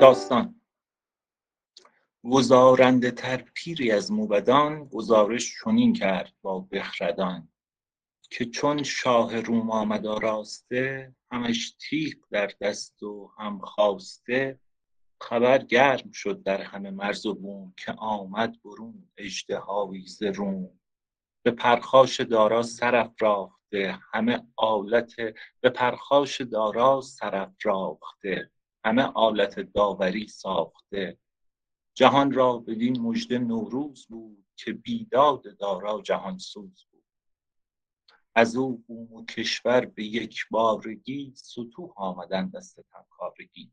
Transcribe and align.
داستان. 0.00 0.60
گزارنده 2.24 3.10
تر 3.10 3.36
پیری 3.36 3.90
از 3.90 4.12
موبدان 4.12 4.84
گزارش 4.84 5.54
چنین 5.64 5.92
کرد 5.92 6.32
با 6.42 6.60
بخردان 6.60 7.48
که 8.30 8.44
چون 8.44 8.82
شاه 8.82 9.40
روم 9.40 9.70
آمد 9.70 10.06
راسته 10.06 11.14
همش 11.32 11.76
تیغ 11.80 12.14
در 12.30 12.50
دست 12.60 13.02
و 13.02 13.30
هم 13.38 13.58
خواسته 13.58 14.60
خبر 15.20 15.58
گرم 15.58 16.10
شد 16.12 16.42
در 16.42 16.62
همه 16.62 16.90
مرز 16.90 17.26
و 17.26 17.34
بوم 17.34 17.74
که 17.76 17.92
آمد 17.92 18.62
برون 18.64 19.08
اژدهایی 19.16 20.06
ز 20.06 20.22
روم. 20.22 20.80
به 21.42 21.50
پرخاش 21.50 22.20
دارا 22.20 22.62
سر 22.62 22.96
افراخته 22.96 23.98
همه 24.12 24.46
آلت 24.56 25.16
به 25.60 25.70
پرخاش 25.70 26.40
دارا 26.40 27.00
سر 27.00 27.36
افراخته. 27.36 28.50
همه 28.84 29.02
آلت 29.02 29.60
داوری 29.60 30.28
ساخته. 30.28 31.18
جهان 31.94 32.32
را 32.32 32.58
بدین 32.58 33.00
مژده 33.00 33.38
نوروز 33.38 34.06
بود 34.06 34.46
که 34.56 34.72
بیداد 34.72 35.56
دارا 35.58 36.02
جهان 36.02 36.38
سوز 36.38 36.86
بود. 36.90 37.04
از 38.34 38.56
او 38.56 38.84
بوم 38.86 39.12
و 39.12 39.24
کشور 39.24 39.86
به 39.86 40.04
یک 40.04 40.40
بارگی 40.50 41.32
ستوه 41.36 41.92
آمدند 41.96 42.56
از 42.56 42.66
ستمکارگی. 42.66 43.72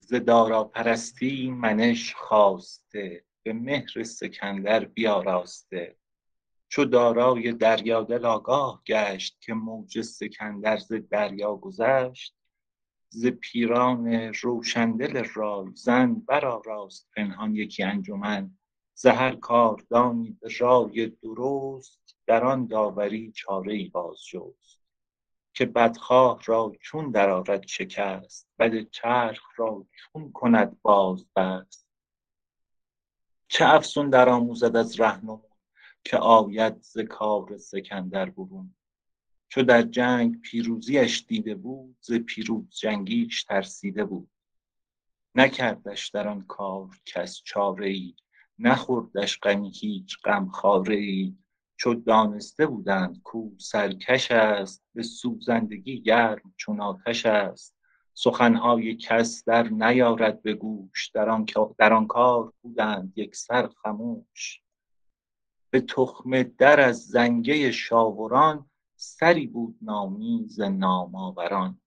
ز 0.00 0.14
دارا 0.14 0.64
پرستی 0.64 1.50
منش 1.50 2.14
خواسته 2.14 3.24
به 3.42 3.52
مهر 3.52 4.02
سکندر 4.02 4.84
بیاراسته. 4.84 5.96
چو 6.68 6.84
دارای 6.84 7.52
دریادل 7.52 8.26
آگاه 8.26 8.82
گشت 8.86 9.40
که 9.40 9.54
موج 9.54 10.00
سکندر 10.00 10.76
ز 10.76 10.92
دریا 10.92 11.54
گذشت 11.56 12.34
ز 13.12 13.26
پیران 13.26 14.34
روشندل 14.34 15.24
رایزن 15.34 16.14
برآراست 16.14 17.08
پنهان 17.16 17.54
یکی 17.54 17.82
انجمن. 17.82 18.58
ز 18.94 19.06
هر 19.06 19.36
کاردانی 19.36 20.38
به 20.40 20.48
رای 20.58 21.06
درست 21.06 22.16
در 22.26 22.44
آن 22.44 22.66
داوری 22.66 23.32
چاره 23.32 23.72
ای 23.74 23.88
بازجست. 23.88 24.80
که 25.54 25.66
بدخواه 25.66 26.42
را 26.46 26.72
چون 26.80 27.10
درآرد 27.10 27.66
شکست 27.66 28.48
بد 28.58 28.90
چرخ 28.90 29.42
را 29.56 29.86
چون 29.92 30.32
کند 30.32 30.82
بازبست. 30.82 31.88
چه 33.48 33.64
افسون 33.68 34.10
درآموزد 34.10 34.76
از 34.76 35.00
رهنمون 35.00 35.42
که 36.04 36.16
آید 36.16 36.82
ز 36.82 36.98
کار 36.98 37.58
سکندر 37.58 38.30
برون؟ 38.30 38.74
چو 39.52 39.62
در 39.62 39.82
جنگ 39.82 40.40
پیروزیش 40.40 41.24
دیده 41.28 41.54
بود 41.54 41.96
ز 42.00 42.12
پیروز 42.12 42.70
جنگیش 42.80 43.44
ترسیده 43.44 44.04
بود. 44.04 44.30
نکردش 45.34 46.08
در 46.08 46.28
آن 46.28 46.42
کار 46.42 46.88
کس 47.06 47.42
چاره 47.44 47.88
ای 47.88 48.14
نخوردش 48.58 49.38
غمی 49.40 49.72
هیچ 49.74 50.18
غمخواره 50.24 50.96
ای 50.96 51.36
چو 51.76 51.94
دانسته 51.94 52.66
بودند 52.66 53.20
کاو 53.24 53.54
سرکش 53.58 54.30
است 54.30 54.84
به 54.94 55.02
سوزندگی 55.02 56.02
گرم 56.02 56.54
چون 56.56 56.80
آتش 56.80 57.26
است. 57.26 57.76
سخنهای 58.14 58.96
کس 58.96 59.44
در 59.44 59.68
نیارد 59.68 60.42
به 60.42 60.54
گوش 60.54 61.08
در 61.78 61.92
آن 61.92 62.06
کار 62.06 62.52
بودند 62.62 63.12
یکسر 63.16 63.68
خموش. 63.68 64.62
به 65.70 65.80
تخمه 65.80 66.42
در 66.42 66.80
از 66.80 67.06
زنگه 67.06 67.70
شاوران 67.70 68.69
سری 69.02 69.46
بود 69.46 69.78
نامی 69.82 70.44
ز 70.48 70.60
نام 70.60 71.14
آوران 71.14 71.80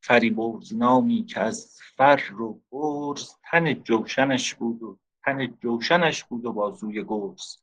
فریبرز 0.00 0.74
نامی 0.74 1.24
که 1.24 1.40
از 1.40 1.78
فر 1.96 2.42
و 2.42 2.60
برز 2.72 3.34
تن 3.42 3.74
جوشنش 3.74 4.54
بود 4.54 4.82
و 4.82 4.98
تن 5.24 5.46
جوشنش 5.46 6.24
بود 6.24 6.44
و 6.44 6.52
بازوی 6.52 7.04
گرز. 7.04 7.56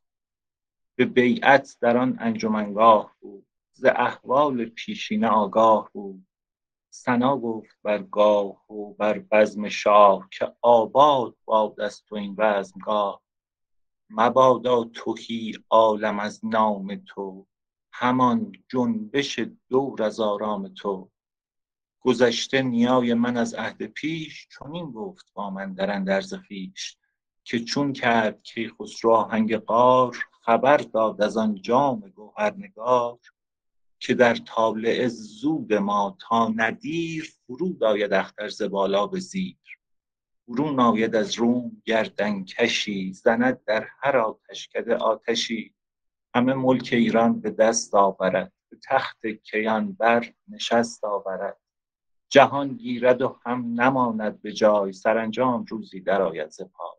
به 0.94 1.04
بیعت 1.04 1.76
در 1.80 1.96
آن 1.96 2.16
انجمنگاه 2.20 3.16
بود 3.20 3.46
ز 3.72 3.84
احوال 3.84 4.64
پیشینه 4.64 5.28
آگاه 5.28 5.90
بود. 5.92 6.26
ثنا 6.92 7.38
گفت 7.38 7.76
بر 7.82 8.02
گاه 8.02 8.72
و 8.72 8.94
بر 8.94 9.18
بزم 9.18 9.68
شاه 9.68 10.28
که 10.30 10.52
آباد 10.60 11.36
باد 11.44 11.80
از 11.80 12.02
تو 12.04 12.14
این 12.14 12.34
بزمگاه. 12.34 13.22
مبادا 14.10 14.84
تهی 14.84 15.54
عالم 15.70 16.18
از 16.18 16.44
نام 16.44 17.02
تو 17.06 17.46
همان 17.96 18.52
جنبش 18.68 19.40
دور 19.68 20.02
از 20.02 20.20
آرام 20.20 20.68
تو. 20.68 21.10
گذشته 22.00 22.62
نیای 22.62 23.14
من 23.14 23.36
از 23.36 23.54
عهد 23.54 23.82
پیش 23.82 24.48
چنین 24.58 24.90
گفت 24.90 25.26
با 25.34 25.50
من 25.50 25.74
در 25.74 25.90
اندرز 25.90 26.34
خویش 26.34 26.96
که 27.44 27.60
چون 27.60 27.92
کرد 27.92 28.42
کیخسرو 28.42 29.10
آهنگ 29.10 29.56
غار 29.56 30.16
خبر 30.42 30.76
داد 30.76 31.22
از 31.22 31.36
آن 31.36 31.54
جام 31.62 32.00
گوهرنگار 32.00 33.18
که 33.98 34.14
در 34.14 34.34
طالع 34.34 35.08
زود 35.08 35.74
ما 35.74 36.16
تا 36.20 36.48
نه 36.48 36.70
دیر 36.70 37.34
فرود 37.46 37.84
آید 37.84 38.12
اختر 38.12 38.48
ز 38.48 38.62
بالا 38.62 39.06
به 39.06 39.20
زیر. 39.20 39.56
برون 40.48 40.80
آید 40.80 41.16
از 41.16 41.34
روم 41.34 41.82
گردنکشی 41.84 43.12
زند 43.12 43.64
در 43.64 43.88
هر 44.00 44.16
آتشکده 44.16 44.96
آتشی. 44.96 45.74
همه 46.34 46.54
ملک 46.54 46.88
ایران 46.92 47.40
به 47.40 47.50
دست 47.50 47.94
آورد 47.94 48.52
به 48.70 48.76
تخت 48.88 49.26
کیان 49.26 49.92
بر 49.92 50.32
نشست 50.48 51.04
آورد. 51.04 51.60
جهان 52.28 52.68
گیرد 52.68 53.22
و 53.22 53.38
هم 53.46 53.80
نماند 53.80 54.42
به 54.42 54.52
جای 54.52 54.92
سرانجام 54.92 55.64
روزی 55.64 56.00
درآید 56.00 56.50
ز 56.50 56.62
پای. 56.62 56.98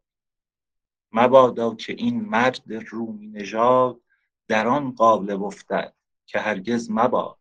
مبادا 1.12 1.76
که 1.76 1.94
این 1.94 2.22
مرد 2.22 2.74
رومی 2.90 3.28
نژاد 3.28 4.02
در 4.48 4.68
آن 4.68 4.92
قالب 4.92 5.44
افتد 5.44 5.94
که 6.26 6.40
هرگز 6.40 6.92
مباد. 6.92 7.38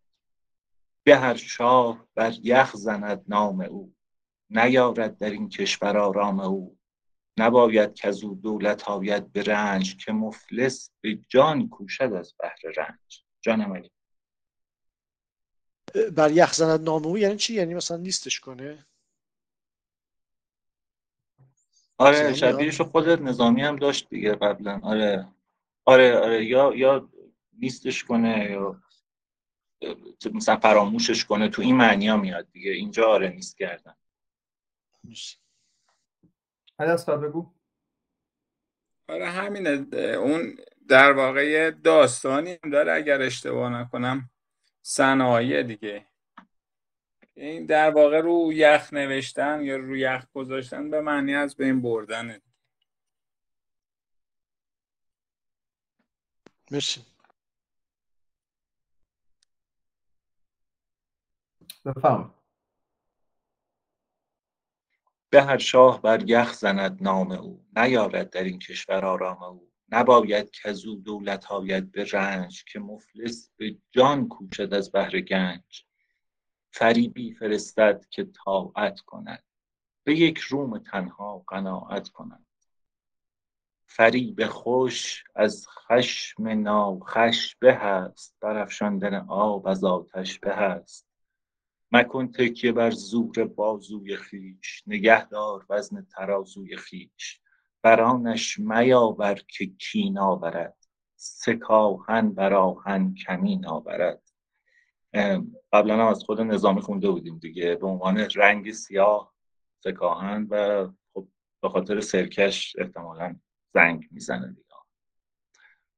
به 1.02 1.16
هر 1.16 1.34
شاه 1.34 2.06
بر 2.14 2.32
یخ 2.42 2.76
زند 2.76 3.24
نام 3.28 3.60
او 3.60 3.94
نیارد 4.50 5.18
در 5.18 5.30
این 5.30 5.48
کشور 5.48 5.98
آرام 5.98 6.40
او. 6.40 6.76
نباید 7.36 7.94
کز 7.94 8.24
او 8.24 8.34
دولت 8.34 8.88
آید 8.88 9.32
به 9.32 9.42
رنج 9.42 10.04
که 10.04 10.12
مفلس 10.12 10.90
به 11.00 11.18
جان 11.28 11.68
کوشد 11.68 12.12
از 12.12 12.34
بهر 12.38 12.72
رنج. 12.76 13.24
جانم 13.40 13.72
علی 13.72 13.90
بر 16.16 16.30
یخ 16.30 16.52
زند 16.52 16.80
نام 16.80 17.06
او 17.06 17.18
یعنی 17.18 17.36
چی؟ 17.36 17.54
یعنی 17.54 17.74
مثلا 17.74 17.96
نیستش 17.96 18.40
کنه؟ 18.40 18.86
آره 21.98 22.34
شبیهش 22.34 22.80
خودت 22.80 23.20
نظامی 23.20 23.62
هم 23.62 23.76
داشت 23.76 24.08
دیگه 24.08 24.34
قبلا. 24.34 24.80
آره. 24.82 25.28
آره 25.84 26.18
آره 26.18 26.44
یا 26.44 26.72
یا 26.74 27.10
نیستش 27.52 28.04
کنه 28.04 28.50
یا 28.50 28.82
مثلا 30.32 30.56
فراموشش 30.56 31.24
کنه. 31.24 31.48
تو 31.48 31.62
این 31.62 31.76
معنی 31.76 32.08
ها 32.08 32.16
میاد 32.16 32.50
دیگه. 32.52 32.70
اینجا 32.70 33.08
آره 33.08 33.28
نیست 33.28 33.56
کردن 33.58 33.94
هدف 36.80 37.08
بگو. 37.08 37.54
آره 39.08 39.26
همینه 39.26 39.70
اون 39.96 40.56
در 40.88 41.12
واقع 41.12 41.70
داستانی 41.70 42.56
داره 42.72 42.92
اگر 42.92 43.22
اشتباه 43.22 43.72
نکنم. 43.72 44.30
صنایع 44.82 45.62
دیگه. 45.62 46.06
این 47.34 47.66
در 47.66 47.90
واقع 47.90 48.20
رو 48.20 48.50
یخ 48.52 48.92
نوشتن 48.92 49.60
یا 49.64 49.76
رو 49.76 49.96
یخ 49.96 50.26
گذاشتن 50.34 50.90
به 50.90 51.00
معنی 51.00 51.34
از 51.34 51.56
بین 51.56 51.82
بردنه. 51.82 52.42
مرسی. 56.70 57.04
بفهم 61.84 62.33
به 65.34 65.42
هر 65.42 65.58
شاه 65.58 66.02
بر 66.02 66.30
یخ 66.30 66.52
زند 66.52 67.02
نام 67.02 67.32
او. 67.32 67.64
نیارد 67.76 68.30
در 68.30 68.42
این 68.42 68.58
کشور 68.58 69.04
آرام 69.04 69.42
او. 69.42 69.70
نباید 69.88 70.50
کز 70.50 70.84
او 70.84 70.94
دولت 70.94 71.52
آید 71.52 71.92
به 71.92 72.04
رنج 72.12 72.64
که 72.64 72.78
مفلس 72.78 73.50
به 73.56 73.76
جان 73.90 74.28
کوشد 74.28 74.74
از 74.74 74.92
بهر 74.92 75.20
گنج. 75.20 75.84
فریبی 76.70 77.34
فرستد 77.34 78.06
که 78.10 78.24
طاعت 78.24 79.00
کند. 79.00 79.44
به 80.04 80.18
یک 80.18 80.38
روم 80.38 80.78
تنها 80.78 81.44
قناعت 81.46 82.08
کند. 82.08 82.46
فریب 83.86 84.46
خوش 84.46 85.24
از 85.34 85.66
خشم 85.68 86.48
ناخوش 86.48 87.56
به 87.56 87.72
است 87.72 88.36
برافشاندن 88.40 89.14
آب 89.28 89.66
از 89.66 89.84
آتش 89.84 90.38
به 90.38 90.50
است 90.50 91.13
مکن 91.94 92.32
تکیه 92.32 92.72
بر 92.72 92.90
زور 92.90 93.44
بازوی 93.44 94.16
خویش 94.16 94.82
نگه 94.86 95.28
دار 95.28 95.66
وزن 95.70 96.02
ترازوی 96.02 96.76
خویش. 96.76 97.40
بر 97.82 98.00
آنش 98.00 98.58
میاور 98.58 99.34
که 99.34 99.66
کین 99.66 100.18
آورد 100.18 100.76
سکاهن 101.16 102.30
بر 102.30 102.54
آهن 102.54 103.14
کمین 103.14 103.66
آورد. 103.66 104.22
قبلا 105.72 105.94
هم 105.94 106.06
از 106.06 106.24
خود 106.24 106.40
نظامی 106.40 106.80
خونده 106.80 107.10
بودیم 107.10 107.38
دیگه 107.38 107.74
به 107.74 107.86
عنوان 107.86 108.18
رنگ 108.18 108.72
سیاه 108.72 109.34
سکاهن 109.84 110.46
و 110.50 110.88
خب 111.14 111.28
به 111.62 111.68
خاطر 111.68 112.00
سرکش 112.00 112.76
احتمالا 112.78 113.36
زنگ 113.74 114.08
می‌زنه 114.10 114.48
دیگه. 114.48 114.64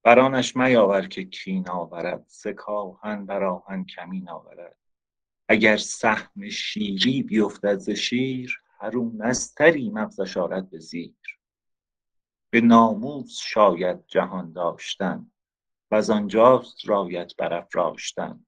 برانش 0.02 0.56
میاور 0.56 1.06
که 1.06 1.24
کین 1.24 1.68
آورد 1.68 2.24
سکاهن 2.28 3.26
بر 3.26 3.44
آهن 3.44 3.84
کمین 3.84 4.28
آورد. 4.28 4.76
اگر 5.48 5.76
سهم 5.76 6.48
شیری 6.48 7.22
بیفتد 7.22 7.78
ز 7.78 7.90
شیر 7.90 8.60
هرون 8.80 9.16
نستری 9.22 9.90
مغزش 9.90 10.36
آرد 10.36 10.70
به 10.70 10.78
زیر. 10.78 11.14
به 12.50 12.60
ناموس 12.60 13.38
شاید 13.42 14.06
جهان 14.06 14.52
داشتن 14.52 15.30
وز 15.90 16.10
آنجاست 16.10 16.88
رایت 16.88 17.36
برافراشتن. 17.36 18.46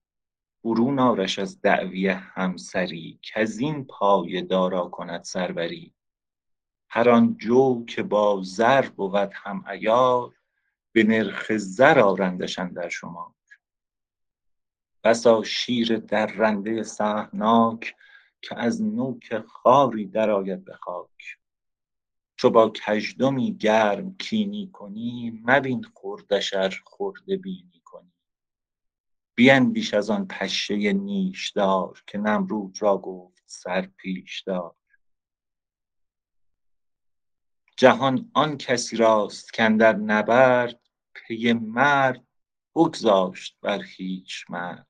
برون 0.64 0.98
آرش 0.98 1.38
از 1.38 1.60
دعوی 1.60 2.08
همسری 2.08 3.20
کز 3.22 3.58
این 3.58 3.84
پایه 3.84 4.42
دارا 4.42 4.88
کند 4.88 5.24
سروری. 5.24 5.94
هر 6.90 7.10
آن 7.10 7.36
جو 7.36 7.84
که 7.84 8.02
با 8.02 8.42
زر 8.44 8.88
بود 8.88 9.30
هم 9.34 9.64
عیار 9.66 10.34
به 10.92 11.04
نرخ 11.04 11.56
زر 11.56 11.98
آرندش 11.98 12.58
اندر 12.58 12.88
شمار. 12.88 13.34
بسا 15.08 15.42
شیر 15.42 15.96
درنده 15.96 16.82
سهمناک 16.82 17.96
که 18.42 18.58
از 18.58 18.82
نوک 18.82 19.38
خاری 19.38 20.06
درآید 20.06 20.64
به 20.64 20.74
خاک. 20.74 21.38
چو 22.36 22.50
با 22.50 22.70
کژدمی 22.70 23.56
گرم 23.56 24.16
کینی 24.16 24.70
کنی 24.72 25.42
مبین 25.44 25.84
خردش 25.94 26.54
ار 26.54 26.82
خرده 26.86 27.36
بینی 27.36 27.82
کنی. 27.84 28.12
بیندیش 29.34 29.94
از 29.94 30.10
آن 30.10 30.26
پشه 30.26 30.92
نیشدار 30.92 32.02
که 32.06 32.18
نمرود 32.18 32.82
را 32.82 32.98
گفت 32.98 33.42
سر 33.46 33.82
پیش 33.96 34.40
دار 34.40 34.74
جهان 37.76 38.30
آن 38.34 38.56
کسی 38.56 38.96
راست 38.96 39.56
کاندر 39.56 39.96
نبرد 39.96 40.80
پی 41.14 41.52
مرد 41.52 42.26
بگذاشت 42.74 43.58
بر 43.60 43.82
هیچ 43.82 44.44
مرد. 44.48 44.87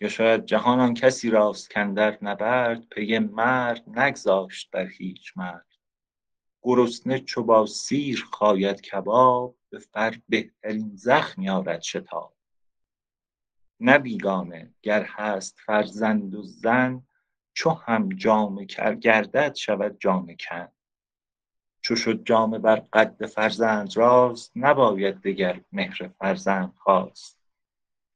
یا 0.00 0.08
شاید 0.08 0.44
جهان 0.44 0.80
آن 0.80 0.94
کسی 0.94 1.30
راست 1.30 1.74
کاندر 1.74 2.18
نبرد 2.22 2.88
پی 2.88 3.18
مرد 3.18 3.98
نگذاشت 3.98 4.70
بر 4.70 4.86
هیچ 4.86 5.32
مرد. 5.36 5.66
گرسنه 6.62 7.18
چو 7.20 7.42
با 7.42 7.66
سیر 7.66 8.28
خاید 8.32 8.80
کباب 8.80 9.56
به 9.70 9.78
فر 9.78 10.18
بهترین 10.28 10.90
زخمی 10.94 11.50
آرد 11.50 11.82
شتاب. 11.82 12.36
نه 13.80 13.98
بیگانه 13.98 14.74
گر 14.82 15.02
هست 15.02 15.58
فرزند 15.66 16.34
و 16.34 16.42
زن 16.42 17.02
چو 17.52 17.70
هم 17.70 18.08
جامه 18.08 18.64
گردد 19.00 19.54
شود 19.54 19.96
جامه 20.00 20.36
کن. 20.36 20.68
چو 21.80 21.96
شد 21.96 22.24
جامه 22.24 22.58
بر 22.58 22.76
قد 22.92 23.26
فرزند 23.26 23.96
راست 23.96 24.52
نباید 24.56 25.20
دگر 25.20 25.60
مهر 25.72 26.08
فرزند 26.18 26.74
خواست. 26.76 27.37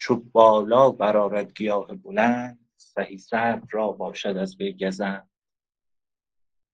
چو 0.03 0.17
بالا 0.17 0.91
برآرد 0.91 1.55
گیاه 1.55 1.95
بلند 1.95 2.69
سهی 2.77 3.19
سرو 3.19 3.61
را 3.71 3.93
باشد 3.93 4.37
از 4.37 4.57
وی 4.61 4.73
گزند. 4.73 5.31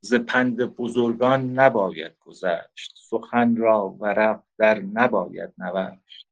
ز 0.00 0.14
پند 0.14 0.56
بزرگان 0.56 1.52
نباید 1.52 2.18
گذشت 2.20 2.94
سخن 2.96 3.56
را 3.56 3.88
ورق 3.88 4.42
در 4.58 4.78
نباید 4.78 5.54
نوشت. 5.58 6.28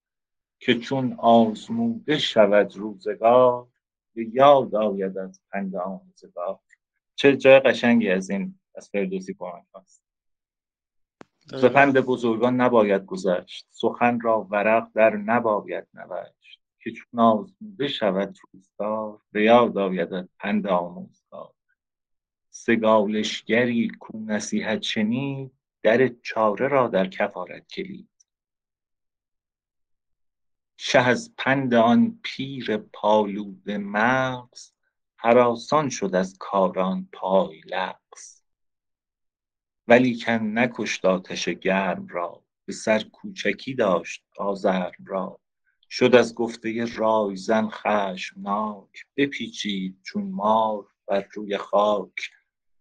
که 0.59 0.79
چون 0.79 1.13
آزموده 1.19 2.19
شود 2.19 2.77
روزگار 2.77 3.69
به 4.15 4.29
یاد 4.33 4.75
آید 4.75 5.19
از 5.19 5.41
پند 5.53 5.77
آموزگار. 5.77 6.59
چه 7.15 7.37
جای 7.37 7.61
قشنگی 7.61 8.11
از 8.11 8.31
این 8.31 8.59
از 8.75 8.91
فردوسی 8.91 9.35
کمک 9.39 9.65
ز 11.47 11.65
پند 11.65 12.01
بزرگان 12.01 12.61
نباید 12.61 13.07
گذشت 13.07 13.67
سخن 13.71 14.21
را 14.21 14.47
ورق 14.51 14.89
در 14.95 15.17
نباید 15.17 15.87
نوشت. 15.95 16.66
که 16.87 16.93
چون 16.93 17.21
آزموده 17.21 17.89
شود 17.89 18.39
روزگار 18.53 19.21
به 19.33 19.45
یاد 19.45 19.79
آید 19.79 20.29
پند 20.39 20.67
آموزگار. 20.67 21.55
سگالشگری 22.51 23.89
کو 23.89 24.19
نصیحت 24.19 24.83
شنید 24.83 25.53
در 25.83 26.09
چاره 26.09 26.69
را 26.69 26.89
در 26.89 27.07
کف 27.07 27.37
آرد 27.37 27.67
کلید. 27.67 28.27
شه 30.77 30.99
از 30.99 31.35
پند 31.39 31.75
آن 31.75 32.21
پیر 32.23 32.77
پالوده 32.77 33.79
مغز 33.79 34.73
هراسان 35.19 35.89
شد 35.89 36.15
از 36.15 36.37
کار 36.39 36.79
آن 36.79 37.09
پای 37.13 37.61
لغز. 37.61 38.43
ولیکن 39.89 40.33
نکشت 40.33 41.05
آتش 41.05 41.49
گرم 41.49 42.07
را 42.07 42.45
به 42.65 42.73
سر 42.73 43.03
کوچکی 43.13 43.75
داشت 43.75 44.25
آزرم 44.39 45.05
را. 45.07 45.41
شد 45.91 46.15
از 46.15 46.35
گفته 46.35 46.97
رایزن 46.97 47.69
خشمناک 47.69 49.07
بپیچید 49.17 50.01
چون 50.03 50.23
مار 50.23 50.87
بر 51.07 51.27
روی 51.33 51.57
خاک. 51.57 52.31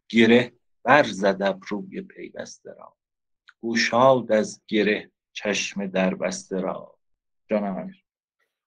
گره 0.09 0.53
بر 0.83 1.03
زد 1.03 1.41
ابروی 1.41 2.01
پیوسته 2.01 2.73
را. 2.73 2.95
گشاد 3.63 4.31
از 4.31 4.61
گره 4.67 5.11
چشم 5.33 5.87
دربسته 5.87 6.59
را. 6.59 6.97
جانم 7.47 7.77
امیر. 7.77 8.05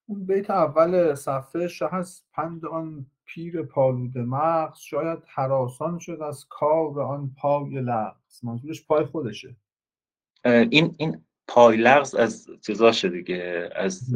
اون 0.05 0.25
بیت 0.25 0.49
اول 0.49 1.15
صفحه 1.15 1.67
شه 1.67 1.95
از 1.95 2.23
پند 2.33 2.65
آن 2.65 3.05
پیر 3.25 3.63
پالوده 3.63 4.21
مغز. 4.21 4.79
شاید 4.79 5.19
حراسان 5.27 5.99
شد 5.99 6.21
از 6.21 6.45
کار 6.49 7.01
آن 7.01 7.35
پای 7.37 7.81
لغز. 7.81 8.43
منظورش 8.43 8.85
پای 8.85 9.05
خودشه. 9.05 9.55
این 10.45 10.95
این 10.97 11.25
پای 11.49 11.77
لغز 11.77 12.15
از 12.15 12.47
چیزاشه 12.65 13.09
دیگه 13.09 13.69
از 13.75 14.15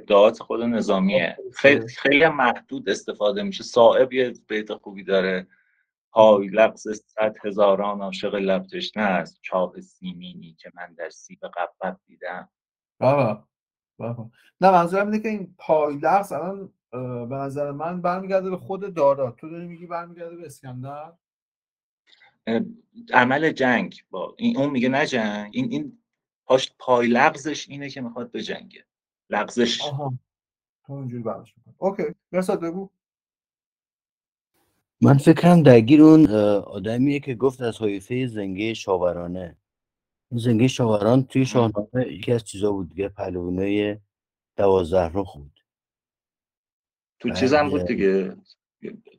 ادعاات 0.00 0.38
خود 0.38 0.62
نظامیه. 0.62 1.36
خیلی. 1.54 1.88
خیلی 1.88 2.28
محدود 2.28 2.88
استفاده 2.88 3.42
میشه. 3.42 3.64
صاحب 3.64 4.12
یه 4.12 4.32
بیت 4.48 4.74
خوبی 4.74 5.04
داره. 5.04 5.46
پای 6.12 6.46
لغز 6.48 6.88
صد 7.06 7.36
هزاران 7.44 8.00
عاشق 8.00 8.34
لب 8.34 8.66
تشنه 8.66 9.02
است. 9.02 9.38
چاه 9.42 9.80
سیمینی 9.80 10.56
که 10.58 10.70
من 10.74 10.94
در 10.94 11.10
سیب 11.10 11.38
قبقب 11.42 12.00
دیدم. 12.06 12.48
بابا 13.00 13.44
بابا. 13.98 14.30
نه 14.60 14.70
منظورم 14.70 15.06
اینه 15.06 15.22
که 15.22 15.28
این 15.28 15.54
پای 15.58 15.96
لغز 15.96 16.32
الان 16.32 16.72
به 17.28 17.34
نظر 17.34 17.70
من 17.70 18.02
برمیگرده 18.02 18.50
به 18.50 18.56
خود 18.56 18.94
دارا. 18.94 19.30
تو 19.30 19.50
داری 19.50 19.66
میگی 19.66 19.86
برمیگرده 19.86 20.36
به 20.36 20.46
اسکندر؟ 20.46 21.12
عمل 23.12 23.50
جنگ 23.50 23.94
با 24.10 24.34
این 24.38 24.56
اون 24.56 24.70
میگه 24.70 24.88
نه 24.88 25.06
جنگ. 25.06 25.50
این 25.52 25.72
این 25.72 25.98
پاش 26.48 26.72
پای 26.78 27.06
لغزش 27.06 27.68
اینه 27.68 27.90
که 27.90 28.00
می‌خواد 28.00 28.30
به 28.30 28.42
جنگه 28.42 28.84
لغزش. 29.30 29.82
آها. 29.82 30.14
تو 30.86 31.22
برداشت 31.22 31.54
اوکی. 31.78 32.02
بگو. 32.62 32.88
من 35.00 35.18
فکرم 35.18 35.62
درگیر 35.62 36.02
اون 36.02 36.26
آدمیه 36.60 37.20
که 37.20 37.34
گفت 37.34 37.60
از 37.60 37.82
حیفه 37.82 38.26
زنگه 38.26 38.74
شاورانه. 38.74 39.56
این 40.30 40.40
زنگه 40.40 40.68
شاوران 40.68 41.22
توی 41.22 41.46
شاهنامه 41.46 42.12
یکی 42.12 42.32
از 42.32 42.44
چیزا 42.44 42.72
بود 42.72 42.88
دیگه 42.88 43.08
پهلوانای 43.08 43.96
دوازده 44.56 45.10
رخ 45.14 45.36
بود. 45.36 45.60
تو 47.20 47.30
چیز 47.30 47.54
هم 47.54 47.70
بود 47.70 47.84
دیگه. 47.84 48.36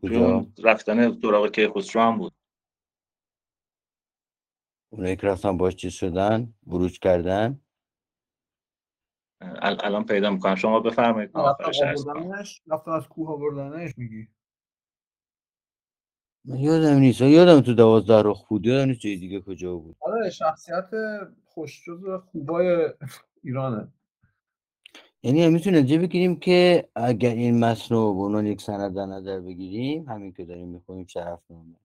توی 0.02 0.18
اون 0.18 0.54
رفتن 0.64 1.22
سراغ 1.22 1.52
کیخسرو 1.52 2.02
هم 2.02 2.18
بود. 2.18 2.34
اونایی 4.90 5.16
که 5.16 5.28
رفتن 5.28 5.58
باش 5.58 5.76
چیز 5.76 5.94
شدن 5.94 6.54
بروج 6.68 7.00
کردن؟ 7.00 7.62
الان 9.62 10.06
پیدا 10.06 10.30
می‌کنم. 10.30 10.56
شما 10.56 10.80
بفرمایید 10.80 11.32
رفتن 12.68 12.92
از 12.92 13.08
کوه 13.08 13.30
آوردنش 13.30 13.98
میگی؟ 13.98 14.28
یادم 16.46 16.98
نیست. 17.00 17.22
یادم 17.22 17.62
تو 17.62 17.74
دوازده 17.74 18.22
رخ 18.22 18.48
بود. 18.48 18.66
یادم 18.66 18.88
نیست 18.88 19.00
جای 19.00 19.16
دیگه 19.16 19.42
کجا 19.42 19.76
بود. 19.76 19.96
آره 20.00 20.30
شخصیت 20.30 20.90
خوشجوز 21.46 22.22
خوبای 22.32 22.94
ایرانه. 23.44 23.88
یعنی 25.24 25.50
می‌تونیم 25.50 25.78
اینجا 25.78 25.98
بگیریم 25.98 26.36
که 26.40 26.90
اگر 26.96 27.30
این 27.30 27.60
متن 27.60 27.96
رو 27.96 28.14
به 28.14 28.22
عنوان 28.22 28.46
یک 28.46 28.62
سند 28.62 28.96
در 28.96 29.06
نظر 29.06 29.40
بگیریم 29.40 30.10
همین 30.10 30.34
که 30.34 30.46
داریم 30.46 30.68
می‌خونیم 30.68 31.06
شرفنامه 31.06 31.76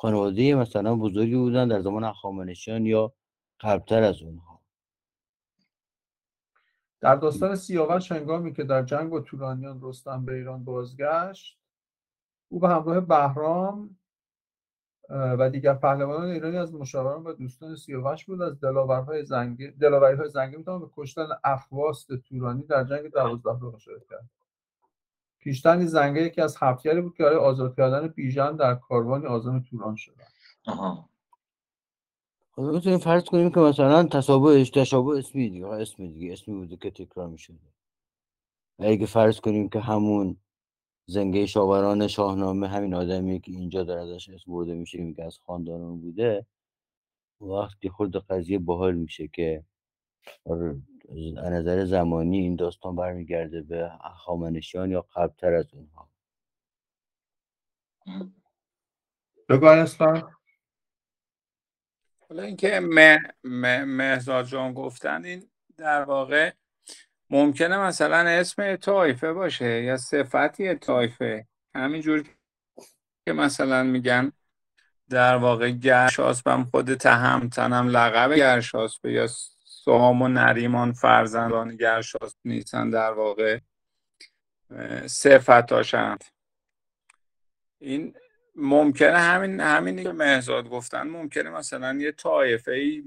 خانواده 0.00 0.54
مثلا 0.54 0.96
بزرگی 0.96 1.36
بودن 1.36 1.68
در 1.68 1.80
زمان 1.80 2.04
هخامنشیان 2.04 2.86
یا 2.86 3.12
قبلتر 3.60 4.02
از 4.02 4.22
اونها. 4.22 4.60
در 7.00 7.16
داستان 7.16 7.56
سیاوش 7.56 8.12
هنگامی 8.12 8.52
که 8.52 8.64
در 8.64 8.82
جنگ 8.82 9.10
با 9.10 9.20
تورانیان 9.20 9.80
رستم 9.82 10.24
به 10.24 10.34
ایران 10.34 10.64
بازگشت 10.64 11.58
او 12.48 12.58
به 12.60 12.68
همراه 12.68 13.00
بهرام 13.00 13.96
و 15.10 15.50
دیگر 15.50 15.74
پهلوانان 15.74 16.28
ایرانی 16.28 16.56
از 16.56 16.74
مشاوران 16.74 17.24
و 17.24 17.32
دوستان 17.32 17.76
سیاوش 17.76 18.24
بود 18.24 18.42
از 18.42 18.60
دلاورهای 18.60 19.24
زنگی 19.24 19.70
دلاوریهای 19.70 20.28
زنگی 20.28 20.56
می‌تونم 20.56 20.80
به 20.80 20.86
کشتن 20.96 21.26
اخواست 21.44 22.12
تورانی 22.12 22.62
در 22.62 22.84
جنگ 22.84 23.10
دوازده 23.10 23.58
راه 23.62 23.78
شرکت 23.78 24.06
کرد. 24.10 24.39
پیشتن 25.40 25.86
زنگه 25.86 26.22
یکی 26.22 26.40
از 26.40 26.56
هفتیاری 26.60 27.00
بود 27.00 27.16
که 27.16 27.22
برای 27.22 27.36
آزاد 27.36 27.76
کردن 27.76 28.08
بیژن 28.08 28.56
در 28.56 28.74
کاروانی 28.74 29.26
آزم 29.26 29.60
توران 29.60 29.96
شدن 29.96 30.24
آها. 30.66 31.08
خب 32.52 32.62
می‌تونیم 32.62 32.98
فرض 32.98 33.24
کنیم 33.24 33.50
که 33.50 33.60
مثلا 33.60 34.04
تشابهش 34.04 34.70
تشابه 34.70 35.18
اسمی 35.18 35.50
دیگه 35.50 35.66
اسم 35.66 36.06
دیگه 36.06 36.32
اسمی 36.32 36.54
بوده 36.54 36.76
که 36.76 36.90
تکرار 36.90 37.28
می‌شده 37.28 37.58
اگه 38.78 39.06
فرض 39.06 39.40
کنیم 39.40 39.68
که 39.68 39.80
همون 39.80 40.36
زنگه 41.06 41.46
شاوران 41.46 42.06
شاهنامه 42.06 42.68
همین 42.68 42.94
آدمی 42.94 43.40
که 43.40 43.52
اینجا 43.52 43.84
در 43.84 43.98
ازش 43.98 44.28
اسم 44.28 44.52
برده 44.52 44.74
میشه 44.74 44.98
میگه 44.98 45.24
از 45.24 45.38
خاندانان 45.38 46.00
بوده 46.00 46.46
وقتی 47.40 47.88
خود 47.88 48.16
قضیه 48.16 48.58
باحال 48.58 48.94
میشه 48.94 49.28
که 49.28 49.64
آره، 50.44 50.82
نظر 51.50 51.84
زمانی 51.84 52.38
این 52.38 52.56
داستان 52.56 52.96
برمیگرده 52.96 53.62
به 53.62 53.92
هخامنشیان 54.04 54.90
یا 54.90 55.00
قبلتر 55.00 55.54
از 55.54 55.74
اونها. 55.74 56.10
بگو 59.48 59.86
حالا 62.28 62.42
اینکه 62.42 62.80
مهزاد 63.84 64.46
جان 64.46 64.74
گفتن 64.74 65.24
این 65.24 65.50
در 65.76 66.02
واقع 66.04 66.52
ممکنه 67.30 67.78
مثلا 67.78 68.16
اسم 68.16 68.76
طایفه 68.76 69.32
باشه 69.32 69.82
یا 69.82 69.96
صفتی 69.96 70.74
طایفه. 70.74 71.46
همینجور 71.74 72.24
که 73.24 73.32
مثلا 73.32 73.82
میگن 73.82 74.32
در 75.08 75.36
واقع 75.36 75.70
گرشاسبم 75.70 76.64
خود 76.64 76.94
تهمتنم 76.94 77.88
لقب 77.88 78.34
گرشاسبه 78.34 79.12
یا 79.12 79.28
سام 79.84 80.22
و 80.22 80.28
نریمان 80.28 80.92
فرزندان 80.92 81.76
گرشاسب 81.76 82.38
نیستن 82.44 82.90
در 82.90 83.12
واقع. 83.12 83.58
صفتاشند. 85.06 86.24
این 87.78 88.14
ممکنه 88.56 89.18
همین 89.18 89.60
همینی 89.60 90.02
که 90.02 90.12
مهزاد 90.12 90.68
گفتن 90.68 91.02
ممکنه 91.02 91.50
مثلا 91.50 91.94
یه 91.94 92.12
طایفه 92.12 92.72
ای 92.72 93.04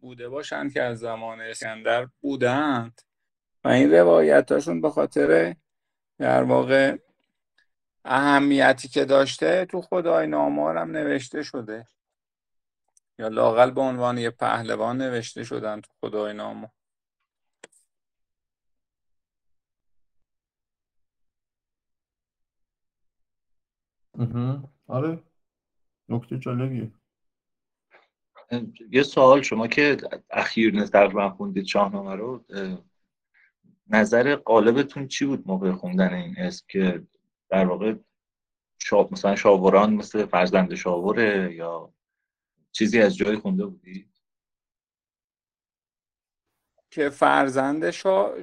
بوده 0.00 0.28
باشند 0.28 0.72
که 0.72 0.82
از 0.82 0.98
زمان 0.98 1.40
اسکندر 1.40 2.08
بودند. 2.20 3.00
و 3.64 3.68
این 3.68 3.92
روایتاشون 3.92 4.80
به 4.80 4.90
خاطر 4.90 5.56
در 6.18 6.42
واقع 6.42 6.96
اهمیتی 8.04 8.88
که 8.88 9.04
داشته 9.04 9.64
تو 9.64 9.80
خدای 9.80 10.26
نامار 10.26 10.76
هم 10.76 10.90
نوشته 10.90 11.42
شده. 11.42 11.86
یا 13.18 13.28
لاقل 13.28 13.70
به 13.70 13.80
عنوان 13.80 14.18
یه 14.18 14.30
پهلوان 14.30 14.98
نوشته 14.98 15.44
شدن 15.44 15.80
تو 15.80 15.90
خدای 16.00 16.32
مهم. 24.14 24.68
آره. 24.86 25.22
نکته 26.08 26.38
جالبیه. 26.38 26.92
یه 28.90 29.02
سوال 29.02 29.42
شما 29.42 29.66
که 29.66 29.96
اخیر 30.30 30.86
تقریبا 30.86 31.30
خوندید 31.30 31.64
شاهنامه 31.64 32.14
رو 32.14 32.44
نظر 33.90 34.36
قالبتون 34.36 35.08
چی 35.08 35.26
بود 35.26 35.48
موقع 35.48 35.72
خوندن 35.72 36.14
این 36.14 36.38
اسم 36.38 36.64
که 36.68 37.06
در 37.48 37.66
واقع 37.66 37.94
شا... 38.78 39.08
مثلا 39.10 39.36
شاوران 39.36 39.94
مثل 39.94 40.26
فرزند 40.26 40.74
شاوره 40.74 41.54
یا 41.54 41.93
چیزی 42.76 43.00
از 43.00 43.16
جای 43.16 43.36
خونده 43.36 43.66
بودی؟ 43.66 44.08
که 46.90 47.10
فرزند 47.10 47.90
شا... 47.90 48.34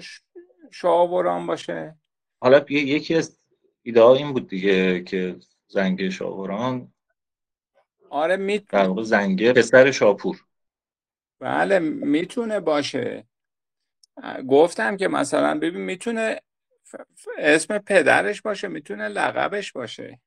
شاوران 0.71 1.47
باشه. 1.47 2.00
حالا 2.41 2.65
یکی 2.69 3.15
از 3.15 3.39
ایده 3.81 4.01
ها 4.01 4.15
این 4.15 4.33
بود 4.33 4.47
دیگه 4.47 5.03
که 5.03 5.39
زنگه 5.67 6.09
شاوران. 6.09 6.93
آره 8.09 8.38
می... 8.38 8.59
در 8.59 8.88
واقع 8.88 9.03
زنگه 9.03 9.53
پسر 9.53 9.91
شاپور. 9.91 10.45
بله 11.39 11.79
می‌تونه 11.79 12.59
باشه. 12.59 13.27
گفتم 14.50 14.97
که 14.97 15.07
مثلا 15.07 15.59
ببین 15.59 15.81
می‌تونه 15.81 16.41
اسم 17.38 17.77
پدرش 17.77 18.41
باشه 18.41 18.67
می‌تونه 18.67 19.07
لقبش 19.07 19.71
باشه. 19.71 20.19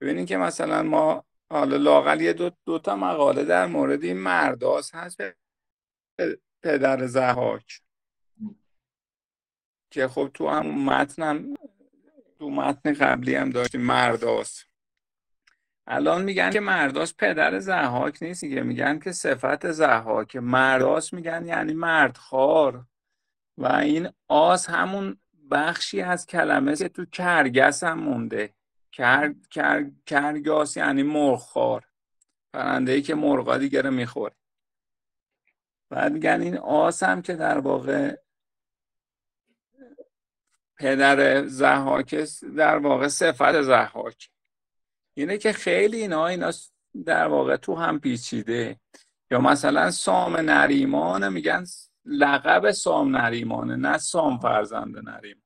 ببینید 0.00 0.28
که 0.28 0.36
مثلا 0.36 0.82
ما 0.82 1.24
حالا 1.50 1.76
لاقل 1.76 2.20
یه 2.20 2.32
دو, 2.32 2.50
دو 2.66 2.78
تا 2.78 2.96
مقاله 2.96 3.44
در 3.44 3.66
مورد 3.66 4.04
این 4.04 4.18
مرداس 4.18 4.94
هست 4.94 5.20
پدر 6.62 7.06
زهاک 7.06 7.80
که 9.90 10.08
خب 10.08 10.30
تو 10.34 10.48
هم 10.48 10.84
متنم 10.84 11.54
تو 12.38 12.50
متن 12.50 12.92
قبلی 12.92 13.34
هم 13.34 13.50
داشتیم 13.50 13.80
مرداس 13.80 14.64
الان 15.86 16.24
میگن 16.24 16.50
که 16.50 16.60
مرداس 16.60 17.14
پدر 17.14 17.58
زهاک 17.58 18.22
نیست 18.22 18.40
دیگه. 18.40 18.62
میگن 18.62 18.98
که 18.98 19.12
صفت 19.12 19.70
زهاک 19.70 20.36
مرداس 20.36 21.12
میگن 21.12 21.46
یعنی 21.46 21.72
مردخوار. 21.72 22.86
و 23.58 23.66
این 23.66 24.08
آس 24.28 24.70
همون 24.70 25.16
بخشی 25.50 26.00
از 26.00 26.26
کلمه 26.26 26.76
که 26.76 26.88
تو 26.88 27.04
کرگس 27.04 27.84
هم 27.84 27.98
مونده. 27.98 28.54
کر، 28.94 29.34
کر، 29.50 29.90
کرگاس 30.06 30.76
یعنی 30.76 31.02
مرغخوار. 31.02 31.84
پرنده 32.52 32.92
ای 32.92 33.02
که 33.02 33.14
مرغا 33.14 33.58
دیگه 33.58 33.82
رو 33.82 33.90
می‌خوره. 33.90 34.34
بعد 35.90 36.12
میگن 36.12 36.40
این 36.40 36.58
آس 36.58 37.02
هم 37.02 37.22
که 37.22 37.34
در 37.34 37.58
واقع 37.58 38.16
پدر 40.78 41.46
زحاک 41.46 42.14
در 42.56 42.76
واقع 42.76 43.08
صفت 43.08 43.62
زحاک. 43.62 44.30
اینه 45.14 45.38
که 45.38 45.52
خیلی 45.52 46.00
اینا 46.00 46.26
اینا 46.26 46.52
در 47.04 47.26
واقع 47.26 47.56
تو 47.56 47.74
هم 47.74 48.00
پیچیده. 48.00 48.80
یا 49.30 49.40
مثلا 49.40 49.90
سام 49.90 50.36
نریمان 50.36 51.28
میگن 51.28 51.64
لقب 52.04 52.70
سام 52.70 53.16
نریمانه 53.16 53.76
نه 53.76 53.98
سام 53.98 54.38
فرزند 54.38 55.08
نریم. 55.08 55.43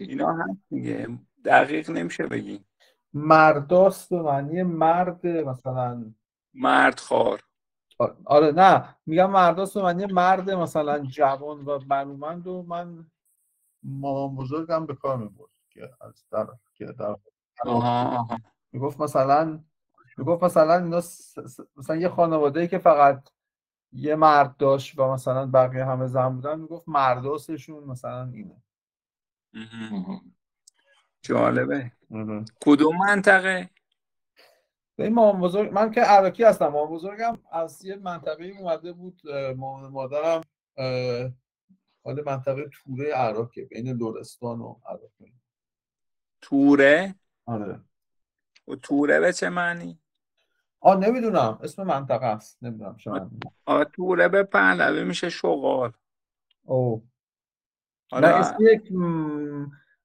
اینا 0.00 0.32
هست 0.32 0.60
دیگه. 0.70 1.18
دقیق 1.44 1.90
نمیشه 1.90 2.26
بگی. 2.26 2.64
مرداست 3.14 4.10
به 4.10 4.22
معنی 4.22 4.62
مرد 4.62 5.26
مثلا. 5.26 6.04
مرد 6.54 7.00
خار. 7.00 7.42
آره 8.24 8.52
نه. 8.52 8.96
میگم 9.06 9.30
مرداست 9.30 9.74
به 9.74 9.82
معنی 9.82 10.06
مرد 10.06 10.50
مثلا 10.50 10.98
جوان 10.98 11.64
و 11.64 11.78
برومند 11.78 12.46
و 12.46 12.62
من 12.62 13.06
مامان 13.82 14.36
بزرگم 14.36 14.86
به 14.86 14.94
کار 14.94 15.16
می‌برد 15.16 15.50
که 15.70 15.90
از 16.00 16.24
در 16.30 16.46
که 16.74 16.84
در 16.86 17.16
آها 17.66 18.16
آها. 18.16 18.38
می‌گفت 18.72 19.00
مثلا 19.00 19.60
می‌گفت 20.16 20.42
مثلا 20.42 20.74
اینا 20.82 21.00
س- 21.00 21.38
س- 21.38 21.60
مثلا 21.76 21.96
یه 21.96 22.08
خانواده 22.08 22.68
که 22.68 22.78
فقط 22.78 23.28
یه 23.92 24.14
مرد 24.16 24.56
داشت 24.56 24.98
و 24.98 25.12
مثلا 25.12 25.46
بقیه 25.46 25.84
همه 25.84 26.06
زن 26.06 26.28
بودن 26.28 26.60
می‌گفت 26.60 26.88
مرداسشون 26.88 27.84
مثلا 27.84 28.30
اینه. 28.34 28.62
جالبه. 31.22 31.92
کدوم 32.64 32.96
منطقه؟ 32.96 33.70
به 34.96 35.04
این 35.04 35.14
مامان 35.14 35.40
بزرگ 35.40 35.72
من 35.72 35.90
که 35.90 36.00
عراقی 36.00 36.44
هستم. 36.44 36.68
مامان 36.68 36.90
بزرگم 36.90 37.38
از 37.52 37.84
یه 37.84 37.96
منطقه 37.96 38.44
اومده 38.44 38.92
بود 38.92 39.20
مامان 39.56 39.90
مادرم 39.90 40.40
حال 42.04 42.22
منطقه 42.26 42.70
توره 42.72 43.12
عراقه 43.12 43.64
بین 43.64 43.88
لرستان 43.88 44.60
و 44.60 44.76
عراق. 44.86 45.10
توره 46.40 47.14
آره. 47.46 47.80
و 48.68 48.74
توره 48.74 49.20
به 49.20 49.32
چه 49.32 49.48
معنی؟ 49.48 49.98
آه 50.80 50.96
نمی‌دونم. 50.96 51.58
اسم 51.62 51.82
منطقه 51.82 52.26
است. 52.26 52.58
نمی‌دونم 52.62 52.96
چه 52.96 53.10
معنی. 53.10 53.40
آ 53.64 53.84
توره 53.84 54.28
به 54.28 54.42
پهلوی 54.42 55.04
میشه 55.04 55.30
شغال. 55.30 55.92
اوه. 56.62 57.02
نه 57.02 57.15
حالا 58.10 58.28
اسم 58.28 58.56
یک 58.60 58.92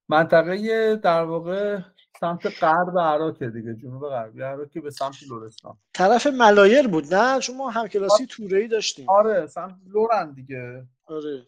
منطقه 0.08 0.96
در 0.96 1.22
واقع 1.24 1.80
سمت 2.20 2.62
غرب 2.64 2.98
عراقه 2.98 3.50
دیگه 3.50 3.74
جنوب 3.74 4.02
غربی 4.08 4.42
عراق 4.42 4.70
که 4.70 4.80
به 4.80 4.90
سمت 4.90 5.16
لرستان 5.30 5.76
طرف 5.94 6.26
ملایر 6.26 6.88
بود 6.88 7.14
نه؟ 7.14 7.40
چون 7.40 7.56
ما 7.56 7.70
همکلاسی 7.70 8.26
توره 8.26 8.58
ای 8.58 8.68
داشتیم. 8.68 9.10
آره 9.10 9.46
سمت 9.46 9.76
لورن 9.86 10.32
دیگه. 10.32 10.86
آره. 11.06 11.42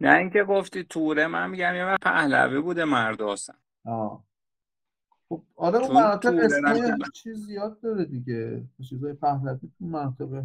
نه 0.00 0.16
اینکه 0.18 0.44
گفتی 0.44 0.84
توره 0.84 1.26
من 1.26 1.50
میگم 1.50 1.74
یه 1.74 1.84
وقت 1.84 2.00
پهلوی 2.02 2.60
بوده 2.60 2.84
مرداسم 2.84 3.54
آه. 3.84 4.24
خب 5.28 5.42
آره 5.56 5.78
اون 5.78 5.94
مناطق 5.94 6.30
توره 6.30 6.44
اسم 6.44 6.66
رفت- 6.66 7.12
چیز 7.14 7.46
زیاد 7.46 7.80
داره 7.80 8.04
دیگه. 8.04 8.62
چیزای 8.88 9.12
پهلوی 9.12 9.58
تو 9.78 9.84
منطقه 9.86 10.44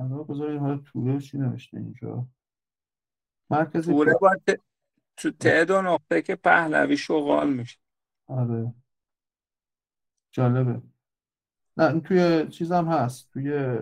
آره 0.00 0.24
بذاریم 0.24 0.60
حالا 0.60 0.76
توره 0.76 1.20
چی 1.20 1.38
نوشته 1.38 1.76
اینجا؟ 1.76 2.26
مرکز 3.50 3.86
توره 3.86 4.14
با 4.20 4.36
ت... 4.46 4.60
تو 5.16 5.30
تعداد 5.30 5.84
و 5.84 5.88
نقطه 5.88 6.22
که 6.22 6.36
پهلوی 6.36 6.96
شغال 6.96 7.52
میشه. 7.52 7.78
آره. 8.26 8.74
جالبه. 10.32 10.82
نه 11.76 11.84
این 11.84 12.00
توی 12.00 12.48
چیزم 12.48 12.88
هست. 12.88 13.30
توی 13.32 13.78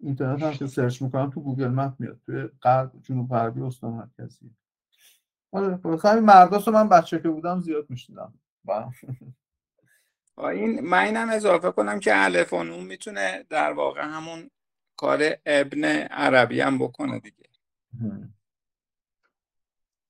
اینترنت 0.00 0.42
هم 0.42 0.52
که 0.52 0.66
سرچ 0.66 1.02
می‌کنم 1.02 1.30
تو 1.30 1.40
Google 1.40 1.68
Map 1.68 1.94
میاد. 1.98 2.20
توی 2.26 2.48
غرب 2.62 2.92
جنوب 3.02 3.30
غربی 3.30 3.60
استان 3.60 3.92
مرکزی. 3.92 4.50
آره 5.52 5.76
خب، 5.76 6.00
همین 6.04 6.24
مرداست 6.24 6.68
من 6.68 6.88
بچه 6.88 7.18
که 7.18 7.28
بودم 7.28 7.60
زیاد 7.60 7.90
میشنیدم. 7.90 8.34
این 10.38 10.80
من 10.80 11.04
اینم 11.04 11.30
اضافه 11.30 11.70
کنم 11.70 12.00
که 12.00 12.24
الف 12.24 12.52
و 12.52 12.64
نون 12.64 12.84
می‌تونه 12.84 13.46
در 13.48 13.72
واقع 13.72 14.02
همون 14.02 14.50
کار 14.98 15.20
ابن 15.46 15.84
عربی 16.10 16.60
هم 16.60 16.78
بکنه 16.78 17.18
دیگه. 17.18 17.48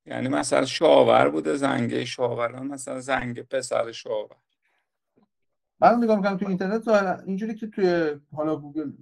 یعنی 0.06 0.28
مثلا 0.28 0.64
شاور 0.64 1.28
بوده 1.28 1.56
زنگ 1.56 2.04
شاوران 2.04 2.66
مثلا 2.66 3.00
زنگ 3.00 3.42
پسر 3.42 3.92
شاور. 3.92 4.36
من 5.80 5.94
نگاه 5.94 6.16
می‌کنم 6.16 6.36
تو 6.36 6.48
اینترنت 6.48 6.88
اینجوری 6.88 7.54
که 7.54 7.66
توی 7.66 8.20
حالا 8.32 8.56
گوگل 8.56 8.92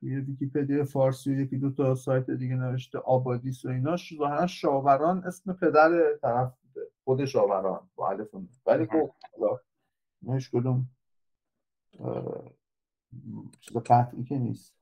توی 0.00 0.16
ویکیپدیا 0.16 0.84
فارسی 0.84 1.32
یکی 1.32 1.58
دو 1.58 1.70
تا 1.70 1.94
سایت 1.94 2.30
دیگه 2.30 2.54
نوشته 2.54 2.98
آبادیس 2.98 3.64
و 3.64 3.68
ایناش 3.68 4.14
ظاهرا 4.18 4.46
شاوران 4.46 5.24
اسم 5.24 5.52
پدر 5.52 6.16
طرف 6.22 6.52
بوده 6.62 6.86
خود 7.04 7.24
شاوران 7.24 7.90
با 7.94 8.10
الف 8.10 8.28
ولی 8.66 8.86
خب 8.86 9.14
حالا 9.32 9.58
هیچ 10.34 10.50
کدوم 10.50 10.88
چیز 13.60 13.76
قطعی 13.76 14.24
که 14.24 14.38
نیست. 14.38 14.79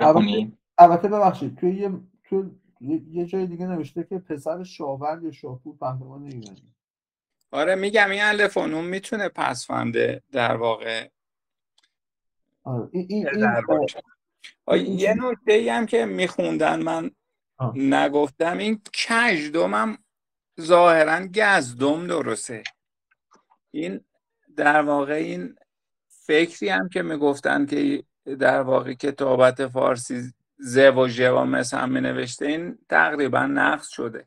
البته 0.00 0.52
البته 0.78 1.08
ببخشید 1.08 1.56
توی 1.56 1.74
یه 1.74 1.90
تو 2.24 2.50
یه 3.10 3.26
جای 3.26 3.46
دیگه 3.46 3.66
نوشته 3.66 4.04
که 4.04 4.18
پسر 4.18 4.64
شاور 4.64 5.20
یا 5.22 5.30
شاپور 5.30 5.76
پهلوان 5.76 6.22
ایرانی. 6.22 6.74
آره 7.50 7.74
میگم 7.74 8.10
این 8.10 8.22
الفونوم 8.22 8.84
می‌تونه 8.84 9.28
پسفنده 9.28 10.22
در 10.32 10.56
واقع. 10.56 11.08
آره. 12.64 12.88
این, 12.92 13.06
این, 14.68 14.98
یه 14.98 15.14
نکته 15.14 15.52
ای 15.52 15.68
هم 15.68 15.86
که 15.86 16.04
میخوندن 16.04 16.82
من 16.82 17.10
نگفتم 17.74 18.58
این 18.58 18.82
کج 19.08 19.50
دومم 19.52 19.98
ظاهرا 20.60 21.26
گزدم 21.26 22.06
درسته. 22.06 22.62
این 23.70 24.00
در 24.56 24.82
واقع 24.82 25.12
این 25.12 25.54
فکری 26.08 26.68
هم 26.68 26.88
که 26.88 27.02
می‌گفتن 27.02 27.66
که 27.66 28.04
در 28.36 28.60
واقع 28.60 28.92
کتابت 28.92 29.66
فارسی 29.66 30.32
ز 30.58 30.78
و 30.78 31.08
ژ 31.08 31.20
و 31.20 31.44
مس 31.44 31.74
هم 31.74 31.92
می 31.92 32.00
نوشته 32.00 32.46
این 32.46 32.78
تقریبا 32.88 33.46
نقص 33.46 33.88
شده. 33.88 34.26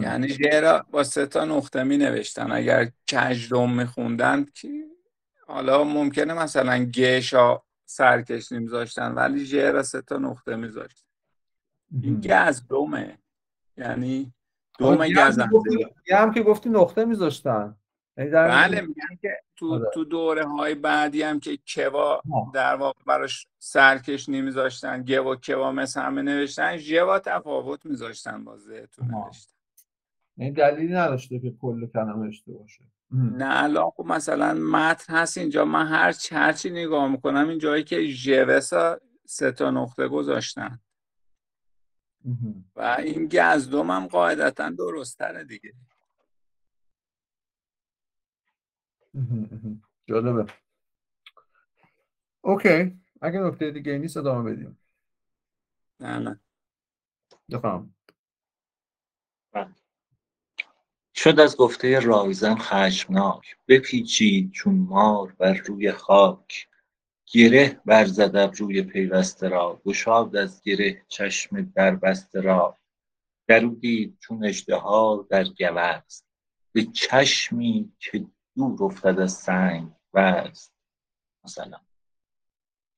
یعنی 0.00 0.28
ژ 0.28 0.40
را 0.40 0.86
با 0.90 1.04
سه 1.04 1.26
تا 1.26 1.44
نقطه 1.44 1.82
می 1.82 1.96
نوشتن 1.96 2.52
اگر 2.52 2.90
کجدم 3.12 3.70
می 3.72 3.84
خوندن 3.84 4.46
که 4.54 4.84
حالا 5.46 5.84
ممکنه 5.84 6.34
مثلا 6.34 6.84
گشا 6.84 7.62
سرکش 7.84 8.52
میذاشتن 8.52 9.14
ولی 9.14 9.44
ژ 9.44 9.54
را 9.54 9.82
سه 9.82 10.02
تا 10.02 10.18
نقطه 10.18 10.56
میذاشتن. 10.56 11.06
این 12.02 12.20
گزدمه 12.20 13.18
یعنی 13.76 14.32
دوم 14.78 15.08
گزنده 15.08 15.56
هم 16.10 16.32
که 16.34 16.42
گفتی 16.42 16.68
نقطه 16.68 17.04
میذاشتن. 17.04 17.76
یعنی 18.16 18.30
بله 18.30 18.80
میگن 18.80 19.16
که 19.22 19.42
تو 19.58 19.74
آره. 19.74 19.90
تو 19.94 20.04
دوره 20.04 20.44
های 20.46 20.74
بعدی 20.74 21.22
هم 21.22 21.40
که 21.40 21.58
کوا 21.66 22.20
در 22.54 22.74
واقع 22.74 23.00
براش 23.06 23.46
سرکش 23.58 24.28
نمیذاشتن 24.28 25.04
و 25.18 25.34
کوا 25.34 25.72
مثل 25.72 26.00
همه 26.00 26.22
نوشتن 26.22 26.78
جوا 26.78 27.18
تفاوت 27.18 27.86
میذاشتن 27.86 28.44
با 28.44 28.56
تو 28.92 29.04
نوشتن. 29.04 29.52
این 30.36 30.52
دلیلی 30.52 30.94
نداشته 30.94 31.38
که 31.38 31.50
کل 31.60 31.86
کلمه 31.86 32.28
اشته 32.28 32.52
باشه 32.52 32.84
نه 33.10 33.62
الان 33.62 33.90
خب 33.90 34.04
مثلا 34.06 34.54
متن 34.54 35.14
هست 35.14 35.38
اینجا 35.38 35.64
من 35.64 35.86
هر 35.86 36.14
هرچی 36.32 36.70
نگاه 36.70 37.08
می‌کنم 37.08 37.48
این 37.48 37.58
جایی 37.58 37.84
که 37.84 38.08
جوسا 38.08 39.00
سه 39.26 39.52
تا 39.52 39.70
نقطه 39.70 40.08
گذاشتن. 40.08 40.80
و 42.76 42.96
این 42.98 43.28
گزدوم 43.28 43.90
هم 43.90 44.06
قاعدتا 44.06 44.70
درست 44.70 45.18
تره 45.18 45.44
دیگه. 45.44 45.72
جالبه. 50.06 50.52
اوکی 52.40 53.00
اگه 53.20 53.38
نکته 53.38 53.70
دیگه 53.70 53.98
نیست 53.98 54.16
ادامه 54.16 54.52
بدیم. 54.52 54.78
نه 56.00 56.18
نه. 56.18 56.40
بفهم. 57.50 57.94
شد 61.14 61.40
از 61.40 61.56
گفته 61.56 62.00
رایزن 62.00 62.54
خشمناک 62.54 63.56
بپیچید 63.68 64.52
چون 64.52 64.74
مار 64.74 65.32
بر 65.32 65.52
روی 65.52 65.92
خاک. 65.92 66.68
گره 67.32 67.80
برزد 67.84 68.36
روی 68.36 68.82
پیوسته 68.82 69.48
را 69.48 69.82
گشاد 69.84 70.36
از 70.36 70.62
گره 70.62 71.04
چشم 71.08 71.62
در 71.62 71.96
بسته 71.96 72.40
را. 72.40 72.78
درو 73.46 73.74
دید 73.74 74.18
چون 74.20 74.44
اژدها 74.44 75.26
در 75.30 75.44
گوست 75.44 76.26
به 76.72 76.84
چشمی 76.84 77.92
که 77.98 78.26
دور 78.58 78.84
افتد 78.84 79.20
از 79.20 79.32
سنگ 79.32 79.92
وست 80.14 80.74
مثلا 81.44 81.80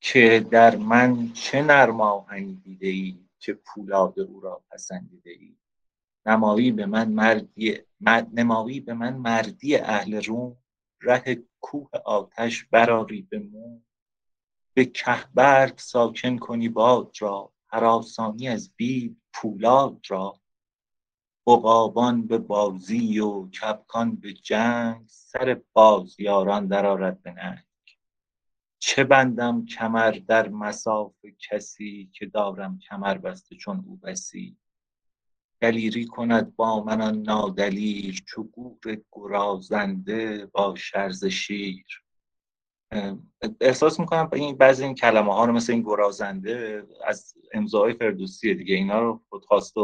که 0.01 0.46
در 0.51 0.77
من 0.77 1.33
چه 1.33 1.62
نرماهنی 1.62 2.55
دیده 2.64 2.87
ای 2.87 3.18
که 3.38 3.53
پولاد 3.53 4.20
او 4.20 4.40
را 4.40 4.64
پسندیده 4.70 5.31
ای 5.31 5.57
نمایی 6.27 6.73
به 6.73 6.87
من 6.87 7.09
مردی 7.09 7.79
نمایی 8.33 8.81
به 8.81 8.94
من 8.94 9.16
مردی 9.16 9.77
اهل 9.77 10.23
روم. 10.25 10.57
ره 11.03 11.42
کوه 11.61 11.90
آتش 12.05 12.64
براری 12.64 13.23
به 13.23 13.38
مو. 13.38 13.81
به 14.75 14.85
کهبرگ 14.85 15.79
ساکن 15.79 16.38
کنی 16.38 16.68
باد 16.68 17.16
را 17.18 17.53
حراسانی 17.66 18.49
از 18.49 18.73
بید 18.77 19.23
پولاد 19.33 20.01
را. 20.09 20.39
عقابان 21.46 22.26
به 22.26 22.38
بازی 22.38 23.18
و 23.18 23.48
کبکان 23.48 24.16
به 24.16 24.33
جنگ 24.33 25.03
سر 25.07 25.61
بازیاران 25.72 26.66
درآرد 26.66 27.22
به 27.22 27.33
ننگ. 27.33 27.59
چه 28.79 29.05
بندم 29.05 29.64
کمر 29.64 30.11
در 30.11 30.48
مساف 30.48 31.14
کسی 31.50 32.11
که 32.12 32.26
دارم 32.26 32.79
کمر 32.79 33.18
بسته 33.18 33.57
چون 33.57 33.85
او 33.87 33.96
بسی؟ 33.96 34.57
دلیری 35.61 36.07
کند 36.07 36.57
با 36.57 36.85
من 36.85 37.00
آن 37.00 37.22
نادلیر 37.22 38.22
چو 38.26 38.42
گور 38.42 39.03
گرازنده 39.12 40.46
با 40.46 40.74
شرز 40.76 41.24
شیر. 41.24 42.05
احساس 43.61 44.00
می‌کنم 44.00 44.31
این 44.33 44.57
بعضی 44.57 44.85
این 44.85 44.94
کلمه 44.94 45.35
ها 45.35 45.44
رو 45.44 45.53
مثل 45.53 45.72
این 45.72 45.83
گرازنده 45.83 46.87
از 47.07 47.35
امضای 47.53 47.94
فردوسی 47.94 48.55
دیگه 48.55 48.74
اینا 48.74 49.00
رو 49.00 49.20
خودخواسته 49.29 49.81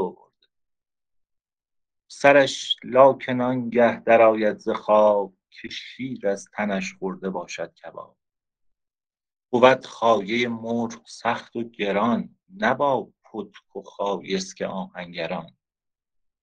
سرش 2.09 2.77
لاکنان 2.85 3.71
گه 3.71 4.01
درآید 4.01 4.59
ز 4.59 4.69
خواب 4.69 5.35
که 5.51 5.69
شیر 5.69 6.29
از 6.29 6.49
تنش 6.53 6.95
خورده 6.95 7.31
باشد 7.31 7.75
کباب. 7.75 8.17
بود 9.51 9.87
خایه 9.87 10.49
مرغ 10.49 11.07
سخت 11.07 11.57
و 11.57 11.63
گران 11.63 12.37
نه 12.49 12.75
با 12.75 13.13
پتک 13.25 13.77
و 13.77 13.83
که 14.57 14.67
آهنگران. 14.67 15.57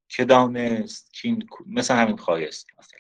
که 0.08 0.26
دانست 0.26 1.14
کین 1.14 1.48
مثل 1.66 1.96
همین 1.96 2.18
خایست 2.18 2.68
مثلا. 2.80 3.00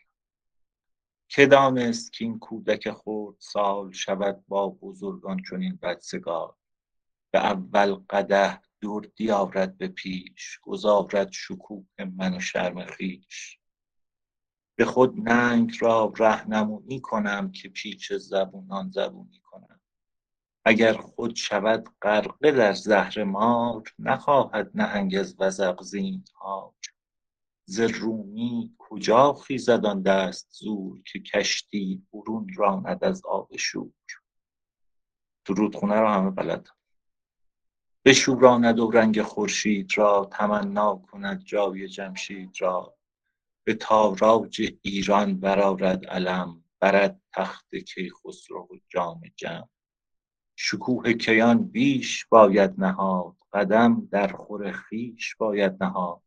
که 1.27 1.45
دانست 1.45 2.13
کین 2.13 2.39
کودک 2.39 2.91
خورد 2.91 3.35
سال 3.39 3.91
شود 3.91 4.43
با 4.47 4.69
بزرگان 4.69 5.41
چنین 5.49 5.79
بدسگال 5.81 6.53
به 7.31 7.39
اول 7.39 7.95
قده 8.09 8.61
دردی 8.83 9.31
آورد 9.31 9.77
به 9.77 9.87
پیش 9.87 10.59
گذارد 10.61 11.31
شکوه 11.31 11.85
من 12.17 12.37
و 12.37 12.39
شرم 12.39 12.85
خویش. 12.85 13.59
به 14.75 14.85
خود 14.85 15.29
ننگ 15.29 15.77
را 15.81 16.13
رهنمونی 16.17 16.99
کنم 16.99 17.51
که 17.51 17.69
پیچ 17.69 18.13
زبونان 18.13 18.91
زبونی 18.91 19.41
کنم. 19.43 19.79
اگر 20.65 20.93
خود 20.93 21.35
شود 21.35 21.89
غرقه 22.01 22.51
در 22.51 22.73
زهر 22.73 23.23
مار 23.23 23.83
نخواهد 23.99 24.71
نهنگ 24.75 25.15
از 25.15 25.35
وزق 25.39 25.83
ها 26.35 26.75
ز 27.65 27.79
رومی 27.79 28.75
کجا 28.77 29.33
خیزد 29.33 29.85
آن 29.85 30.01
دست 30.01 30.47
زور 30.51 31.01
که 31.11 31.19
کشتی 31.19 32.07
برون 32.13 32.47
راند 32.55 33.03
از 33.03 33.25
آب 33.25 33.57
شور. 33.57 33.93
درودخونه 35.45 35.99
رو 35.99 36.07
همه 36.07 36.29
بلد 36.29 36.67
بشوراند 38.05 38.79
و 38.79 38.91
رنگ 38.91 39.21
خورشید 39.21 39.97
را 39.97 40.29
تمنا 40.31 40.95
کند 40.95 41.43
جای 41.43 41.87
جمشید 41.87 42.51
را. 42.59 42.97
به 43.63 43.73
تاراج 43.73 44.73
ایران 44.81 45.39
برآرد 45.39 46.05
علم 46.05 46.63
برد 46.79 47.21
تخت 47.33 47.75
کیخسرو 47.75 48.67
و 48.71 48.77
جام 48.89 49.21
جم. 49.35 49.69
شکوه 50.55 51.13
کیان 51.13 51.63
بیش 51.63 52.25
باید 52.25 52.73
نهاد 52.77 53.35
قدم 53.53 54.07
در 54.11 54.27
خور 54.27 54.71
خویش 54.71 55.35
باید 55.35 55.83
نهاد. 55.83 56.21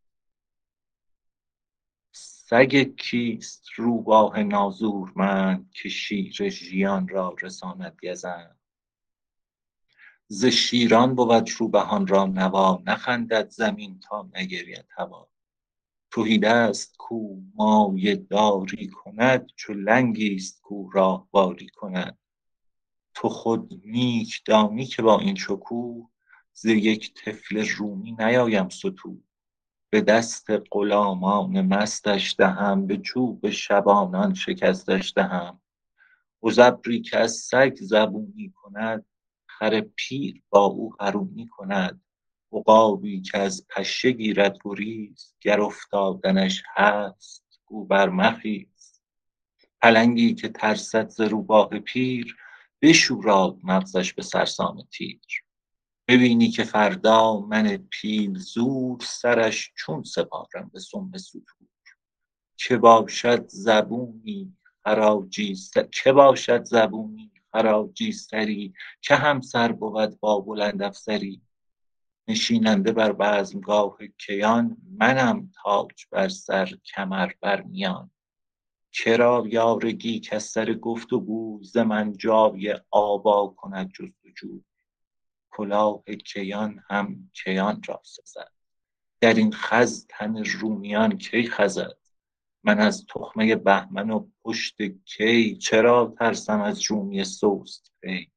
سگ 2.12 2.94
کیست 2.96 3.64
روباه 3.76 4.42
نازورمند 4.42 5.70
که 5.70 5.88
شیر 5.88 6.48
ژیان 6.48 7.08
را 7.08 7.34
رساند 7.42 7.96
گزند. 8.02 8.55
ز 10.28 10.44
شیران 10.46 11.14
بود 11.14 11.50
روبهان 11.58 12.06
را 12.06 12.24
نوا 12.24 12.82
نخندد 12.86 13.50
زمین 13.50 14.00
تا 14.00 14.30
نگرید 14.34 14.86
هوا. 14.96 15.28
تهیدست 16.10 16.96
کو 16.96 17.36
مایه 17.54 18.16
داری 18.16 18.88
کند 18.88 19.46
چو 19.56 19.72
لنگیست 19.72 20.60
کو 20.62 20.90
راهواری 20.90 21.68
کند. 21.68 22.18
تو 23.14 23.28
خود 23.28 23.80
نیک 23.84 24.42
دانی 24.44 24.86
که 24.86 25.02
با 25.02 25.20
این 25.20 25.34
شکوه 25.34 26.08
ز 26.52 26.64
یک 26.64 27.14
طفل 27.14 27.68
رومی 27.68 28.12
نیایم 28.12 28.68
ستوه 28.68 29.18
به 29.90 30.00
دست 30.00 30.46
غلامان 30.70 31.60
مستش 31.60 32.34
دهم 32.38 32.86
به 32.86 32.96
چوب 32.96 33.50
شبانان 33.50 34.34
شکستش 34.34 35.12
دهم. 35.16 35.60
هژبری 36.42 37.00
که 37.00 37.18
از 37.18 37.32
سگ 37.32 37.74
زبونی 37.80 38.54
کند 38.56 39.04
خر 39.58 39.80
پیر 39.80 40.42
با 40.50 40.64
او 40.64 40.94
حرونی 41.00 41.46
کند. 41.46 42.00
عقابی 42.52 43.20
که 43.20 43.38
از 43.38 43.66
پشه 43.68 44.10
گیرد 44.10 44.58
گریز 44.64 45.34
گر 45.40 45.60
افتادنش 45.60 46.62
هست 46.74 47.60
گو 47.66 47.84
برمخیز 47.84 49.00
پلنگی 49.82 50.34
که 50.34 50.48
ترسد 50.48 51.08
ز 51.08 51.20
روباه 51.20 51.68
پیر 51.68 52.36
بشوراد 52.82 53.58
مغزش 53.62 54.12
به 54.12 54.22
سرسام 54.22 54.82
تیر. 54.92 55.20
ببینی 56.08 56.48
که 56.48 56.64
فردا 56.64 57.40
من 57.40 57.76
پیل 57.76 58.38
زور 58.38 58.98
سرش 59.00 59.72
چون 59.76 60.02
سپارم 60.02 60.70
به 60.72 60.80
سم 60.80 61.16
ستور. 61.16 61.42
که 62.56 62.76
باشد 62.76 63.48
زبونی 63.48 64.56
خراجی 64.84 65.56
که 65.92 66.12
باشد 66.12 66.64
زبونی 66.64 67.32
خراجی 67.56 68.12
سری 68.12 68.74
که 69.00 69.14
همسر 69.14 69.72
بود 69.72 70.20
با 70.20 70.40
بلند 70.40 70.82
افسری؟ 70.82 71.42
نشیننده 72.28 72.92
بر 72.92 73.12
بزمگاه 73.12 73.98
کیان 74.18 74.76
منم 74.98 75.52
تاج 75.62 76.06
بر 76.10 76.28
سر 76.28 76.78
کمر 76.94 77.32
بر 77.40 77.62
میان. 77.62 78.10
کرا 78.92 79.44
یارگی 79.46 80.20
کز 80.20 80.44
سر 80.44 80.74
گفت 80.74 81.12
و 81.12 81.20
گوی 81.20 81.64
ز 81.64 81.76
من 81.76 82.12
جای 82.12 82.80
آوا 82.90 83.54
کند 83.56 83.90
جست 83.92 84.24
و 84.24 84.28
جوی 84.36 84.64
کلاه 85.50 86.02
کیان 86.24 86.82
هم 86.90 87.30
کیان 87.34 87.82
را 87.88 88.00
سزد. 88.04 88.52
در 89.20 89.34
این 89.34 89.52
خز 89.52 90.06
تن 90.08 90.44
رومیان 90.44 91.18
کی 91.18 91.48
خزد؟ 91.48 92.05
من 92.66 92.78
از 92.78 93.06
تخمه 93.06 93.56
بهمن 93.56 94.10
و 94.10 94.26
پشت 94.44 94.82
کی؟ 95.04 95.56
چرا 95.56 96.14
ترسم 96.18 96.60
از 96.60 96.82
رومی 96.90 97.24
سست 97.24 97.92
پی؟ 98.00 98.30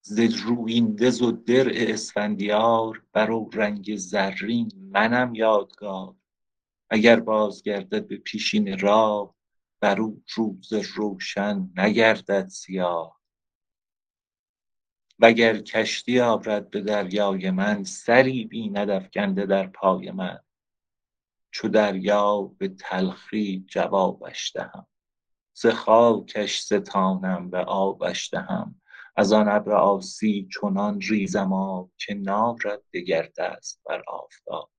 ز 0.00 0.20
رویین 0.20 0.96
دز 0.96 1.22
و 1.22 1.32
درع 1.32 1.72
اسفندیار 1.76 3.02
بر 3.12 3.30
و 3.30 3.50
رنگ 3.52 3.96
زرین 3.96 4.72
منم 4.92 5.34
یادگار. 5.34 6.14
اگر 6.90 7.20
بازگردد 7.20 8.06
به 8.06 8.16
پیشین 8.16 8.78
راه 8.78 9.34
بر 9.80 10.00
او 10.00 10.22
روز 10.34 10.72
روشن 10.72 11.70
نگردد 11.76 12.48
سیاه. 12.48 13.20
وگر 15.18 15.58
کشتی 15.58 16.20
آرد 16.20 16.70
به 16.70 16.80
دریای 16.80 17.50
من 17.50 17.84
سری 17.84 18.44
بیند 18.44 18.90
افکنده 18.90 19.46
در 19.46 19.66
پای 19.66 20.10
من. 20.10 20.45
چو 21.56 21.68
دریا 21.68 22.42
به 22.42 22.68
تلخی 22.68 23.66
جوابش 23.68 24.52
دهم. 24.54 24.86
ز 25.54 25.66
خاکش 25.66 26.60
ستانم 26.60 27.50
به 27.50 27.58
آبش 27.58 28.30
دهم. 28.32 28.80
از 29.16 29.32
آن 29.32 29.48
ابر 29.48 29.72
آسی 29.72 30.48
چنان 30.52 31.00
ریزم 31.00 31.52
آب 31.52 31.90
که 31.98 32.14
نارد 32.14 32.82
دگر 32.94 33.30
دست 33.38 33.80
بر 33.86 34.02
آفتاب. 34.06 34.70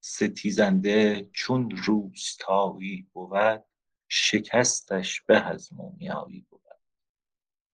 ستیزنده 0.00 1.28
چون 1.32 1.70
روستایی 1.70 3.08
بود 3.12 3.64
شکستش 4.08 5.20
به 5.20 5.40
از 5.40 5.72
مومیایی 5.72 6.46
بود. 6.50 6.60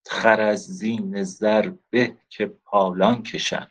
خر 0.06 0.40
از 0.40 0.66
زین 0.66 1.22
زر 1.22 1.72
به 1.90 2.18
که 2.28 2.46
پالان 2.46 3.22
کشد 3.22 3.68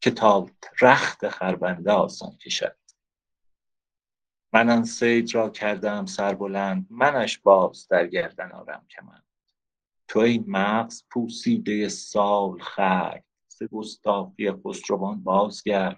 که 0.00 0.10
تا 0.10 0.46
رخت 0.80 1.28
خربنده 1.28 1.92
آسان 1.92 2.36
کشد. 2.36 2.83
من 4.54 4.70
آن 4.70 4.84
صید 4.84 5.34
را 5.34 5.50
کردم 5.50 6.06
سربلند 6.06 6.86
منش 6.90 7.38
باز 7.38 7.88
در 7.88 8.06
گردن 8.06 8.52
آرم 8.52 8.86
کمند. 8.90 9.24
تو 10.08 10.20
ای 10.20 10.44
مغز 10.46 11.02
پوسیده 11.10 11.88
سالخورد 11.88 13.24
ز 13.48 13.62
گستاخی 13.62 14.52
خسروان 14.52 15.22
بازگرد. 15.22 15.96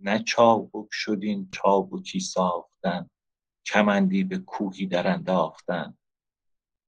نه 0.00 0.18
چابک 0.18 0.88
شد 0.90 1.18
این 1.22 1.48
چابکی 1.52 2.20
ساختن 2.20 3.10
کمندی 3.66 4.24
به 4.24 4.38
کوهی 4.38 4.86
در 4.86 5.08
انداختن. 5.08 5.98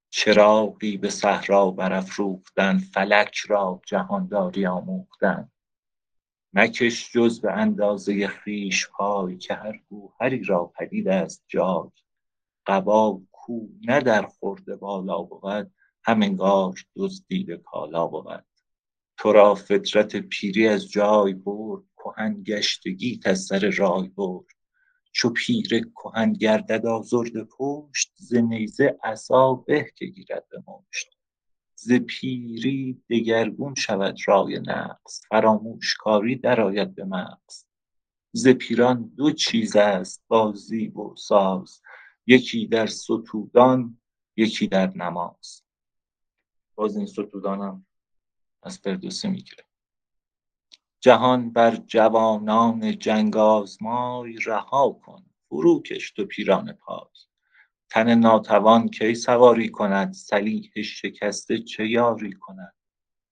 چراغی 0.09 0.97
به 0.97 1.09
صحرا 1.09 1.71
برافروختن 1.71 2.77
فلک 2.77 3.37
را 3.37 3.81
جهانداری 3.85 4.65
آموختن. 4.65 5.51
مکش 6.57 7.11
جز 7.11 7.41
به 7.41 7.51
اندازه 7.51 8.27
خویش 8.27 8.87
پای 8.89 9.37
که 9.37 9.53
هر 9.53 9.79
گوهری 9.89 10.43
را 10.43 10.65
پدید 10.65 11.07
است 11.07 11.43
جای. 11.47 11.89
قبا 12.65 13.21
کو 13.31 13.67
نه 13.81 13.99
در 13.99 14.21
خورد 14.21 14.79
بالا 14.79 15.21
بود 15.21 15.71
هم 16.03 16.21
انگار 16.21 16.73
دزدیده 16.95 17.57
کالا 17.57 18.07
بود. 18.07 18.45
تو 19.17 19.31
را 19.31 19.55
فطرت 19.55 20.15
پیری 20.15 20.67
از 20.67 20.89
جای 20.91 21.33
برد 21.33 21.83
کهن 21.97 22.43
گشتگیت 22.43 23.27
از 23.27 23.41
سر 23.41 23.69
رای 23.69 24.09
برد. 24.09 24.45
چو 25.11 25.29
پیر 25.29 25.91
کهن 25.95 26.33
گردد 26.33 26.85
آزرده 26.85 27.43
پشت 27.43 28.11
ز 28.15 28.35
نیزه 28.35 28.97
عصا 29.03 29.53
به 29.53 29.91
که 29.95 30.05
گیرد 30.05 30.49
به 30.49 30.63
مشت. 30.67 31.14
ز 31.85 31.93
پیری 31.93 33.03
دگرگون 33.09 33.75
شود 33.75 34.17
رای 34.27 34.59
نغز 34.59 35.21
فراموش 35.29 35.95
کاری 35.95 36.35
درآید 36.35 36.95
به 36.95 37.05
مغز. 37.05 37.65
ز 38.31 38.47
پیران 38.47 39.11
دو 39.17 39.31
چیز 39.31 39.75
است 39.75 40.23
بازی 40.27 40.87
و 40.87 41.15
ساز. 41.15 41.81
یکی 42.27 42.67
در 42.67 42.87
ستودان 42.87 44.01
یکی 44.37 44.67
در 44.67 44.97
نماز. 44.97 45.63
باز 46.75 46.97
این 46.97 47.05
ستودانم 47.05 47.85
از 48.63 48.79
فردوسی 48.79 49.27
می‌گیره. 49.27 49.63
جهان 50.99 51.51
بر 51.51 51.75
جوانان 51.75 52.99
جنگ 52.99 53.37
آزمای 53.37 54.37
رها 54.45 54.99
کن 55.05 55.25
فروکش 55.49 56.11
تو 56.11 56.25
پیرانه 56.25 56.73
پای 56.73 57.05
تن 57.89 58.19
ناتوان 58.19 58.89
کی 58.89 59.15
سواری 59.15 59.69
کند؟ 59.69 60.13
سلیح 60.13 60.71
شکسته 60.81 61.59
چه 61.59 61.87
یاری 61.87 62.33
کند؟ 62.33 62.75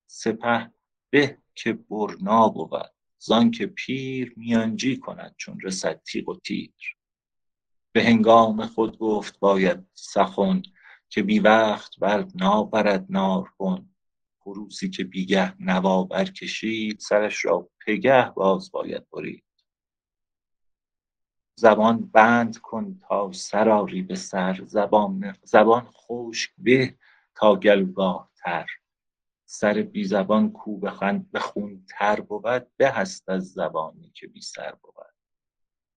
سپه 0.08 0.72
به 1.10 1.38
که 1.56 1.74
برنا 1.74 2.50
بود 2.50 2.94
زانکه 3.20 3.68
پیر 3.68 4.34
میانجی 4.38 4.98
کند 4.98 5.36
چون 5.38 5.60
رسد 5.64 6.02
تیغ 6.04 6.30
و 6.30 6.36
تیر. 6.36 6.74
به 7.92 8.04
هنگام 8.04 8.66
خود 8.66 8.98
گفت 8.98 9.40
باید 9.40 9.88
سخن 9.94 10.62
که 11.10 11.24
بی 11.24 11.40
وقت 11.40 12.00
بر 12.00 12.28
ناورد 12.36 13.06
ناربن 13.10 13.90
خروسی 14.40 14.90
که 14.90 15.04
بیگه 15.04 15.62
نوا 15.62 16.04
برکشید 16.04 17.00
سرش 17.00 17.46
را 17.46 17.70
پگه 17.86 18.30
باز 18.30 18.72
باید 18.72 19.10
برید. 19.10 19.44
زبان 21.56 22.06
بند 22.06 22.58
کن 22.58 23.00
تا 23.08 23.32
سر 23.32 23.70
آری 23.70 24.02
به 24.02 24.16
سر 24.16 24.62
زبان 24.66 25.36
زبان 25.44 25.88
خشک 25.92 26.52
به 26.58 26.96
تا 27.36 27.56
گلوگاه 27.56 28.32
تر 28.36 28.66
سر 29.46 29.74
بی 29.82 30.06
زبان 30.06 30.52
کو 30.52 30.78
به 30.78 31.40
خون 31.40 31.86
تر 31.90 32.22
بود 32.22 32.68
به 32.78 33.00
است 33.00 33.30
از 33.30 33.52
زبانی 33.52 34.12
که 34.16 34.28
بی 34.28 34.42
سر 34.42 34.72
بود. 34.72 34.94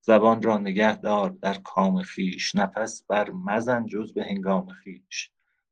زبان 0.00 0.42
را 0.42 0.58
نگه 0.58 0.96
دار 0.96 1.30
در 1.30 1.54
کام 1.54 2.02
خویش 2.02 2.54
نفس 2.54 3.04
بر 3.08 3.30
مزن 3.30 3.86
جز 3.86 4.12
به 4.12 4.24
هنگام 4.24 4.68
خویش. 4.82 5.30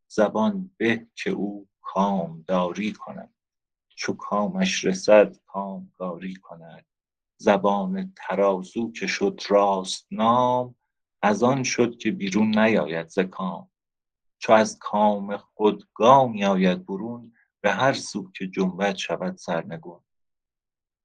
زبان 0.08 0.70
به 0.76 1.06
که 1.14 1.30
او 1.30 1.68
کامداری 1.80 2.92
کند 2.92 3.34
چو 3.88 4.12
کامش 4.12 4.84
رسد 4.84 5.36
کامگاری 5.46 6.34
کند. 6.34 6.86
زبان 7.36 8.12
ترازو 8.16 8.92
که 8.92 9.06
شد 9.06 9.40
راست 9.48 10.06
نام 10.10 10.74
از 11.22 11.42
آن 11.42 11.62
شد 11.62 11.96
که 11.96 12.10
بیرون 12.10 12.58
نیاید 12.58 13.08
ز 13.08 13.18
کام. 13.18 13.70
چو 14.38 14.52
از 14.52 14.78
کام 14.78 15.36
خود 15.36 15.88
گامی 15.94 16.44
آید 16.44 16.86
برون 16.86 17.32
به 17.60 17.70
هر 17.70 17.92
سو 17.92 18.30
که 18.30 18.46
جنبد 18.46 18.96
شود 18.96 19.36
سرنگون. 19.36 20.00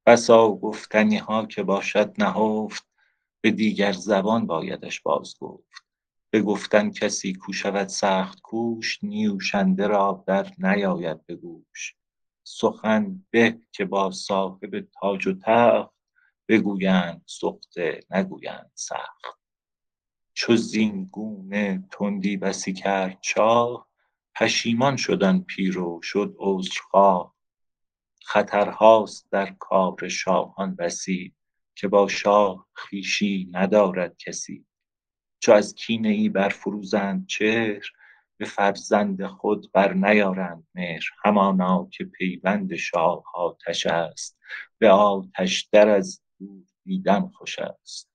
بسا 0.06 0.52
گفتنی 0.52 1.18
ها 1.18 1.46
که 1.46 1.64
باشد 1.64 2.14
نهفت 2.18 2.88
به 3.42 3.52
دیگر 3.52 3.92
زبان 3.92 4.46
بایدش 4.48 5.02
باز 5.02 5.36
گفت 5.40 5.84
به 6.30 6.42
گفتن 6.42 6.92
کسی 6.92 7.34
کو 7.34 7.54
شود 7.54 7.88
سخت 7.88 8.42
کوش 8.42 9.04
نیوشنده 9.04 9.88
را 9.88 10.24
در 10.28 10.54
نیاید 10.58 11.26
به 11.26 11.36
گوش. 11.36 11.96
سخن 12.44 13.26
به 13.32 13.60
که 13.72 13.86
با 13.86 14.12
صاحب 14.12 14.88
تاج 15.02 15.28
و 15.28 15.34
تخت 15.34 15.99
بگویند 16.50 17.22
سخته 17.26 18.00
نگویند 18.10 18.72
سخت. 18.76 19.26
چو 20.34 20.56
زین 20.56 21.06
گونه 21.06 21.84
تندی 21.92 22.38
بسی 22.38 22.74
کرد 22.74 23.18
شاه 23.22 23.90
پشیمان 24.36 24.96
شد 24.96 25.24
آن 25.24 25.42
پیر 25.44 25.80
و 25.80 26.00
شد 26.04 26.36
عذرخواه. 26.40 27.36
خطرهاست 28.26 29.28
در 29.32 29.56
کار 29.60 30.08
شاهان 30.08 30.76
بسی 30.76 31.36
که 31.76 31.88
با 31.88 32.08
شاه 32.08 32.68
خویشی 32.74 33.50
ندارد 33.52 34.18
کسی. 34.18 34.66
چو 35.40 35.52
از 35.52 35.76
کینه 35.76 36.10
ای 36.10 36.30
برفروزند 36.30 37.28
چهر 37.28 37.92
به 38.38 38.46
فرزند 38.46 39.26
خود 39.26 39.72
برنیارند 39.72 40.68
مهر. 40.76 41.04
همانا 41.24 41.90
که 41.92 42.04
پیوند 42.04 42.76
شاه 42.76 43.24
آتش 43.34 43.88
است 43.88 44.40
به 44.78 44.90
آتش 44.90 45.62
در 45.72 45.90
از 45.90 46.22
دور 46.40 46.64
دیدن 46.86 47.28
خوش 47.28 47.60
است. 47.60 48.10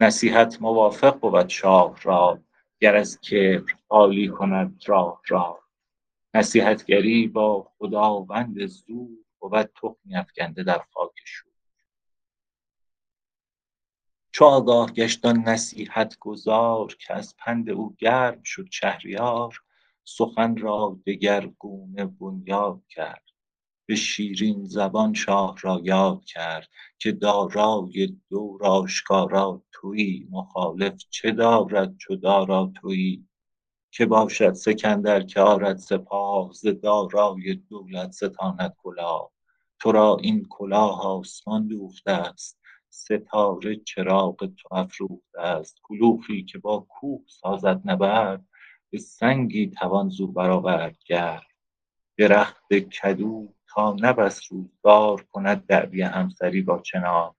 نصیحت 0.00 0.62
موافق 0.62 1.20
بود 1.20 1.48
شاه 1.48 2.02
را 2.02 2.40
گر 2.80 2.96
از 2.96 3.20
کبر 3.20 3.72
خالی 3.88 4.28
کند 4.28 4.82
راه 4.86 5.22
را. 5.28 5.60
نصیحتگری 6.34 7.28
با 7.28 7.72
خداوند 7.78 8.66
زور 8.66 9.08
بود 9.38 9.62
تخمی 9.62 10.16
افکنده 10.16 10.62
در 10.62 10.84
خاک 10.92 11.12
شور. 11.24 11.50
چو 14.32 14.44
آگاه 14.44 14.92
گشت 14.92 15.24
آن 15.24 15.38
نصیحت 15.38 16.18
گزار 16.18 16.94
که 16.94 17.14
از 17.14 17.36
پند 17.38 17.70
او 17.70 17.94
گرم 17.98 18.42
شد 18.42 18.66
شهریار 18.70 19.62
سخن 20.04 20.56
را 20.56 21.00
دگرگونه 21.06 22.06
بنیاد 22.06 22.82
کرد. 22.88 23.24
به 23.90 23.96
شیرین 23.96 24.64
زبان 24.64 25.14
شاه 25.14 25.56
را 25.60 25.80
یاد 25.84 26.24
کرد 26.24 26.68
که 26.98 27.12
دارای 27.12 28.16
دور 28.28 28.66
آشکارا 28.66 29.62
تویی 29.72 30.28
مخالف 30.30 31.04
چه 31.10 31.30
دارد 31.30 31.96
چو 31.96 32.16
دارا 32.16 32.72
تویی؟ 32.74 33.28
که 33.90 34.06
باشد 34.06 34.52
سکندر 34.52 35.22
که 35.22 35.40
آرد 35.40 35.76
سپاه 35.76 36.52
ز 36.52 36.66
دارای 36.66 37.54
دولت 37.54 38.10
ستاند 38.10 38.76
کلاه. 38.82 39.30
تو 39.80 39.92
را 39.92 40.16
این 40.20 40.46
کلاه 40.50 41.06
آسمان 41.06 41.68
دوخته 41.68 42.10
است 42.10 42.60
ستاره 42.88 43.76
چراغ 43.76 44.36
تو 44.46 44.74
افروخته 44.74 45.40
است. 45.40 45.80
کلوخی 45.82 46.44
که 46.44 46.58
با 46.58 46.86
کوه 46.88 47.22
سازد 47.26 47.80
نبرد 47.84 48.44
به 48.90 48.98
سنگی 48.98 49.70
توان 49.70 50.08
زو 50.08 50.26
برآورد 50.26 50.96
گرد. 51.06 51.46
درخت 52.18 52.74
کدو 52.74 53.54
تا 53.74 53.92
نه 53.92 54.12
بس 54.12 54.52
روزگار 54.52 55.22
کند 55.22 55.66
دعوی 55.66 56.02
همسری 56.02 56.62
با 56.62 56.78
چنار. 56.78 57.34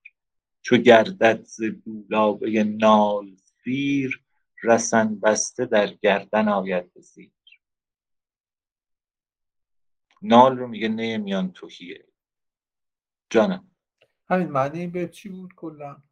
چو 0.61 0.77
گردد 0.77 1.43
ز 1.43 1.61
دولابه 1.85 2.63
نال 2.63 3.35
سیر 3.35 4.23
رسن 4.63 5.19
بسته 5.19 5.65
در 5.65 5.87
گردن 5.87 6.47
آید 6.47 6.93
به 6.93 7.01
زیر. 7.01 7.31
نال 10.21 10.57
رو 10.57 10.67
میگه 10.67 10.87
نی 10.87 11.17
میان 11.17 11.51
تهیه. 11.51 12.05
جانم. 13.29 13.71
همین 14.29 14.47
معنی 14.47 14.87
بیت 14.87 15.11
چی 15.11 15.29
بود 15.29 15.55
کلا؟ 15.55 16.03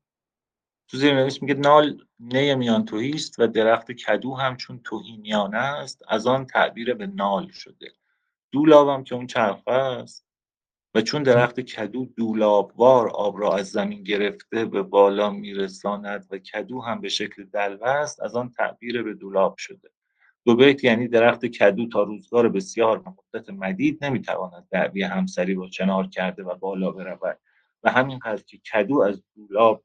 تو 0.87 0.97
زیرنویس 0.97 1.41
میگه 1.41 1.53
نال 1.53 2.05
نی 2.19 2.55
میان 2.55 2.85
تهی 2.85 3.11
است 3.11 3.39
و 3.39 3.47
درخت 3.47 3.91
کدو 3.91 4.35
هم 4.35 4.57
چون 4.57 4.79
تهی 4.79 5.17
میانه 5.17 5.57
است 5.57 6.01
از 6.07 6.27
آن 6.27 6.45
تعبیر 6.45 6.93
به 6.93 7.07
نال 7.07 7.51
شده. 7.51 7.93
دولاب 8.51 8.89
هم 8.89 9.03
که 9.03 9.15
اون 9.15 9.27
چرخه 9.27 9.71
است. 9.71 10.29
و 10.95 11.01
چون 11.01 11.23
درخت 11.23 11.59
کدو 11.59 12.05
دولابوار 12.05 13.09
آب 13.09 13.39
را 13.39 13.55
از 13.55 13.71
زمین 13.71 14.03
گرفته 14.03 14.65
به 14.65 14.83
بالا 14.83 15.29
میرساند 15.29 16.27
و 16.31 16.37
کدو 16.37 16.81
هم 16.81 17.01
به 17.01 17.09
شکل 17.09 17.45
دلو 17.45 17.83
است 17.83 18.21
از 18.21 18.35
آن 18.35 18.49
تعبیر 18.49 19.03
به 19.03 19.13
دولاب 19.13 19.55
شده. 19.57 19.89
دو 20.45 20.55
بیت 20.55 20.83
یعنی 20.83 21.07
درخت 21.07 21.45
کدو 21.45 21.87
تا 21.87 22.03
روزگار 22.03 22.49
بسیار 22.49 22.99
و 22.99 23.15
مدت 23.17 23.49
مدید 23.49 24.05
نمی‌تواند 24.05 24.67
دعوی 24.71 25.03
همسری 25.03 25.55
با 25.55 25.67
چنار 25.67 26.07
کرده 26.07 26.43
و 26.43 26.55
بالا 26.55 26.91
برود. 26.91 27.39
و 27.83 27.91
همین 27.91 28.19
که 28.47 28.57
کدو 28.73 29.01
از 29.01 29.23
دولاب 29.35 29.83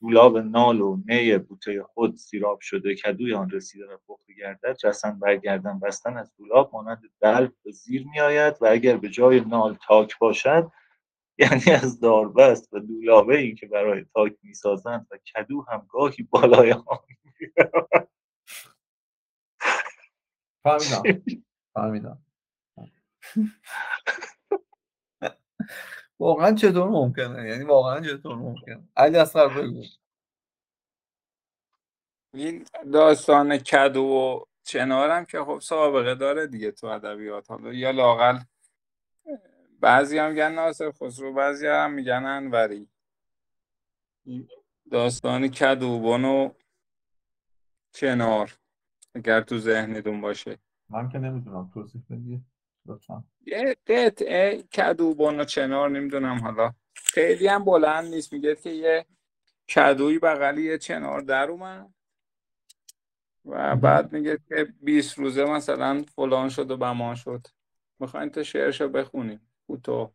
دولاب 0.00 0.38
نال 0.38 0.80
و 0.80 0.98
نی 1.06 1.38
بوته 1.38 1.82
خود 1.82 2.16
سیراب 2.16 2.60
شده 2.60 2.94
کدوی 2.94 3.34
آن 3.34 3.50
رسیده 3.50 3.86
و 3.86 3.96
پخته 4.08 4.34
گردد 4.34 4.76
رسن 4.84 5.18
برگردن 5.18 5.78
بستن 5.78 6.16
از 6.16 6.32
دولاب 6.36 6.70
مانند 6.72 7.02
دلو 7.20 7.48
به 7.64 7.72
زیر 7.72 8.06
میآید 8.12 8.54
و 8.60 8.66
اگر 8.66 8.96
به 8.96 9.08
جای 9.08 9.40
نال 9.40 9.76
تاک 9.86 10.18
باشد 10.18 10.70
یعنی 11.38 11.70
از 11.82 12.00
داربست 12.00 12.74
و 12.74 12.80
دولابه 12.80 13.38
ای 13.38 13.54
که 13.54 13.66
برای 13.66 14.06
تاک 14.14 14.36
می‌سازند 14.42 15.06
و 15.10 15.18
کدو 15.34 15.64
هم 15.68 15.86
گاهی 15.90 16.28
بالای 16.30 16.72
آن 16.72 16.98
فهمیدم. 20.64 21.22
فهمیدم. 21.74 22.18
واقعا 26.18 26.52
چطور 26.52 26.88
ممکنه؟ 26.88 27.48
یعنی 27.48 27.64
واقعا 27.64 28.00
چطور 28.00 28.36
ممکنه؟ 28.36 28.88
علی 28.96 29.16
اصغر 29.16 29.48
بگو. 29.48 29.82
این 32.34 32.66
داستان 32.92 33.58
کدو 33.58 34.02
و 34.02 34.44
چنارم 34.62 35.24
که 35.24 35.44
خب 35.44 35.58
سابقه 35.58 36.14
داره 36.14 36.46
دیگه 36.46 36.70
تو 36.70 36.86
ادبیات. 36.86 37.50
حالا 37.50 37.72
یا 37.72 37.90
لاقل 37.90 38.38
بعضی 39.80 40.18
هم 40.18 40.30
میگن 40.30 40.52
ناصر 40.52 40.92
خسرو 40.92 41.32
بعضی 41.32 41.66
هم 41.66 41.92
میگن 41.92 42.24
انوری. 42.26 42.88
این 44.24 44.48
داستان 44.90 45.48
کدوبان 45.48 46.24
و 46.24 46.50
چنار 47.92 48.58
اگر 49.14 49.40
تو 49.40 49.58
ذهنتون 49.58 50.20
باشه. 50.20 50.58
من 50.88 51.08
که 51.08 51.18
نمی‌تونم 51.18 51.70
توضیح 51.74 52.02
بدی؟ 52.10 52.44
لطفا. 52.88 53.24
یه 53.46 53.76
قطعه 53.86 54.62
کدوبان 54.62 55.40
و 55.40 55.44
چنار 55.44 55.90
نمی‌دونم 55.90 56.38
حالا. 56.38 56.72
خیلی 56.94 57.46
هم 57.48 57.64
بلند 57.64 58.14
نیست. 58.14 58.32
میگه 58.32 58.54
که 58.54 58.70
یه 58.70 59.06
کدوی 59.74 60.18
بغلی 60.18 60.62
یه 60.62 60.78
چنار 60.78 61.20
در 61.20 61.50
اومد. 61.50 61.94
و 63.44 63.76
بعد 63.76 64.12
میگه 64.12 64.38
که 64.48 64.72
20 64.82 65.18
روزه 65.18 65.44
مثلا 65.44 66.04
فلان 66.16 66.48
شد 66.48 66.70
و 66.70 66.76
بمان 66.76 67.14
شد. 67.14 67.46
می‌خواین 68.00 68.30
تا 68.30 68.42
شعرشو 68.42 68.88
بخونیم. 68.88 69.40
کوتاه 69.66 70.12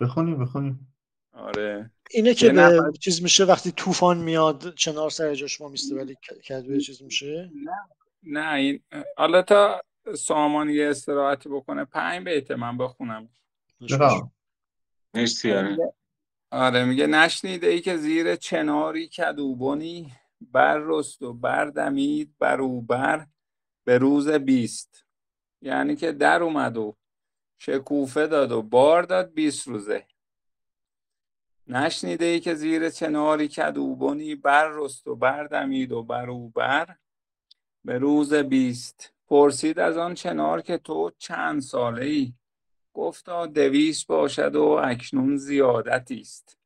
بخونیم 0.00 0.38
بخونیم 0.38 0.92
آره. 1.32 1.90
اینه 2.10 2.34
که 2.34 2.46
به 2.46 2.52
نفر- 2.52 2.90
چیز 2.90 3.22
میشه 3.22 3.44
وقتی 3.44 3.70
طوفان 3.72 4.18
میاد 4.18 4.74
چنار 4.74 5.10
سر 5.10 5.34
جاش 5.34 5.60
ما 5.60 5.68
میسته 5.68 5.96
ولی 5.96 6.16
کدوی 6.48 6.80
چیز 6.80 7.02
میشه؟ 7.02 7.50
نه 8.22 8.54
این 8.54 8.80
حالا 9.16 9.42
تا 9.42 9.82
سامان 10.14 10.68
یه 10.70 10.90
استراحتی 10.90 11.48
بکنه. 11.48 11.84
پنج 11.84 12.24
بیت 12.24 12.50
من 12.50 12.78
بخونم. 12.78 13.28
مرسی 15.14 15.52
آره. 15.52 15.76
آره 16.50 16.84
میگه 16.84 17.06
نشنیده 17.06 17.66
ای 17.66 17.80
که 17.80 17.96
زیر 17.96 18.36
چناری 18.36 19.08
کدوبانی 19.08 20.12
بر 20.40 20.78
رست 20.78 21.22
و 21.22 21.32
بردمید 21.32 22.34
بر 22.38 22.60
او 22.60 22.82
بر 22.82 23.26
به 23.84 23.98
روز 23.98 24.28
بیست. 24.28 25.04
یعنی 25.62 25.96
که 25.96 26.12
در 26.12 26.42
اومد 26.42 26.76
و 26.76 26.96
شکوفه 27.58 28.26
داد 28.26 28.52
و 28.52 28.62
بار 28.62 29.02
داد 29.02 29.32
بیست 29.32 29.68
روزه. 29.68 30.06
نشنیده 31.66 32.24
ای 32.24 32.40
که 32.40 32.54
زیر 32.54 32.90
چناری 32.90 33.48
کدوبانی 33.48 34.34
بر 34.34 34.70
رست 34.74 35.06
و 35.06 35.16
بردمید 35.16 35.92
و 35.92 36.02
بر 36.02 36.30
او 36.30 36.50
بر 36.50 36.96
به 37.84 37.98
روز 37.98 38.34
بیست. 38.34 39.15
پرسید 39.26 39.78
از 39.78 39.96
آن 39.96 40.14
چنار 40.14 40.60
که 40.60 40.78
تو 40.78 41.10
چند 41.18 41.60
ساله 41.60 42.04
ای 42.04 42.34
گفتا 42.92 43.46
دویست 43.46 44.06
باشد 44.06 44.56
و 44.56 44.62
اکنون 44.62 45.36
زیادتی 45.36 46.20
است. 46.20 46.58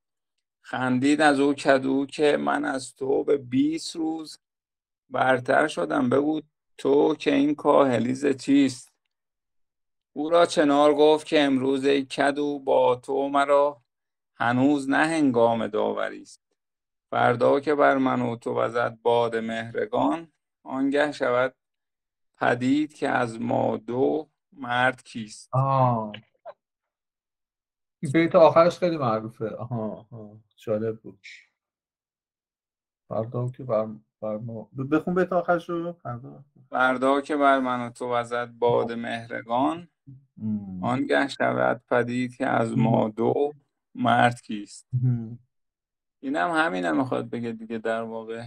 خندید 0.62 1.20
از 1.20 1.40
او 1.40 1.54
کدو 1.54 2.06
که 2.06 2.36
من 2.36 2.64
از 2.64 2.94
تو 2.94 3.24
به 3.24 3.36
بیست 3.36 3.96
روز 3.96 4.38
برتر 5.10 5.68
شدم. 5.68 6.10
بگو 6.10 6.40
تو 6.78 7.14
که 7.14 7.34
این 7.34 7.54
کاهلی 7.54 8.14
ز 8.14 8.26
چیست؟ 8.26 8.92
او 10.12 10.30
را 10.30 10.46
چنار 10.46 10.94
گفت 10.94 11.26
که 11.26 11.40
امروز 11.40 11.84
ای 11.84 12.04
کدو 12.04 12.58
با 12.58 12.96
تو 12.96 13.28
مرا 13.28 13.82
هنوز 14.34 14.90
نه 14.90 15.06
هنگام 15.06 15.66
داوری 15.66 16.22
است. 16.22 16.42
فردا 17.10 17.60
که 17.60 17.74
بر 17.74 17.96
من 17.96 18.22
و 18.22 18.36
تو 18.36 18.54
وزد 18.54 18.98
باد 19.02 19.36
مهرگان 19.36 20.32
آنگه 20.62 21.12
شود 21.12 21.54
پدید 22.40 22.94
که 22.94 23.08
از 23.08 23.40
ما 23.40 23.76
دو 23.76 24.30
مرد 24.52 25.02
کیست؟ 25.02 25.48
آه. 25.52 26.12
این 28.02 28.12
بیت 28.12 28.34
آخرش 28.34 28.78
خیلی 28.78 28.96
معروفه. 28.96 29.48
آها 29.48 30.06
آها. 30.10 30.40
جالب 30.56 31.00
بود. 31.00 31.26
فردا 33.08 33.48
که 33.48 33.64
بر, 33.64 33.88
بر 34.20 34.36
ما 34.36 34.70
بخون 34.90 35.14
بیت 35.14 35.32
آخرش 35.32 35.68
رو. 35.68 35.92
فردا. 35.92 36.44
فردا 36.70 37.20
که 37.20 37.36
بر 37.36 37.58
من 37.58 37.86
و 37.86 37.90
تو 37.90 38.14
وزد 38.14 38.50
باد 38.50 38.92
مهرگان. 38.92 39.88
آنگه 40.82 41.28
شود 41.28 41.82
پدید 41.90 42.36
که 42.36 42.46
از 42.46 42.78
ما 42.78 43.08
دو 43.08 43.52
مرد 43.94 44.40
کیست؟ 44.40 44.88
مم. 44.92 45.38
این 46.22 46.36
هم 46.36 46.50
همین 46.50 46.84
هم 46.84 46.96
می‌خواد 46.96 47.30
بگه 47.30 47.52
دیگه 47.52 47.78
در 47.78 48.02
واقع 48.02 48.46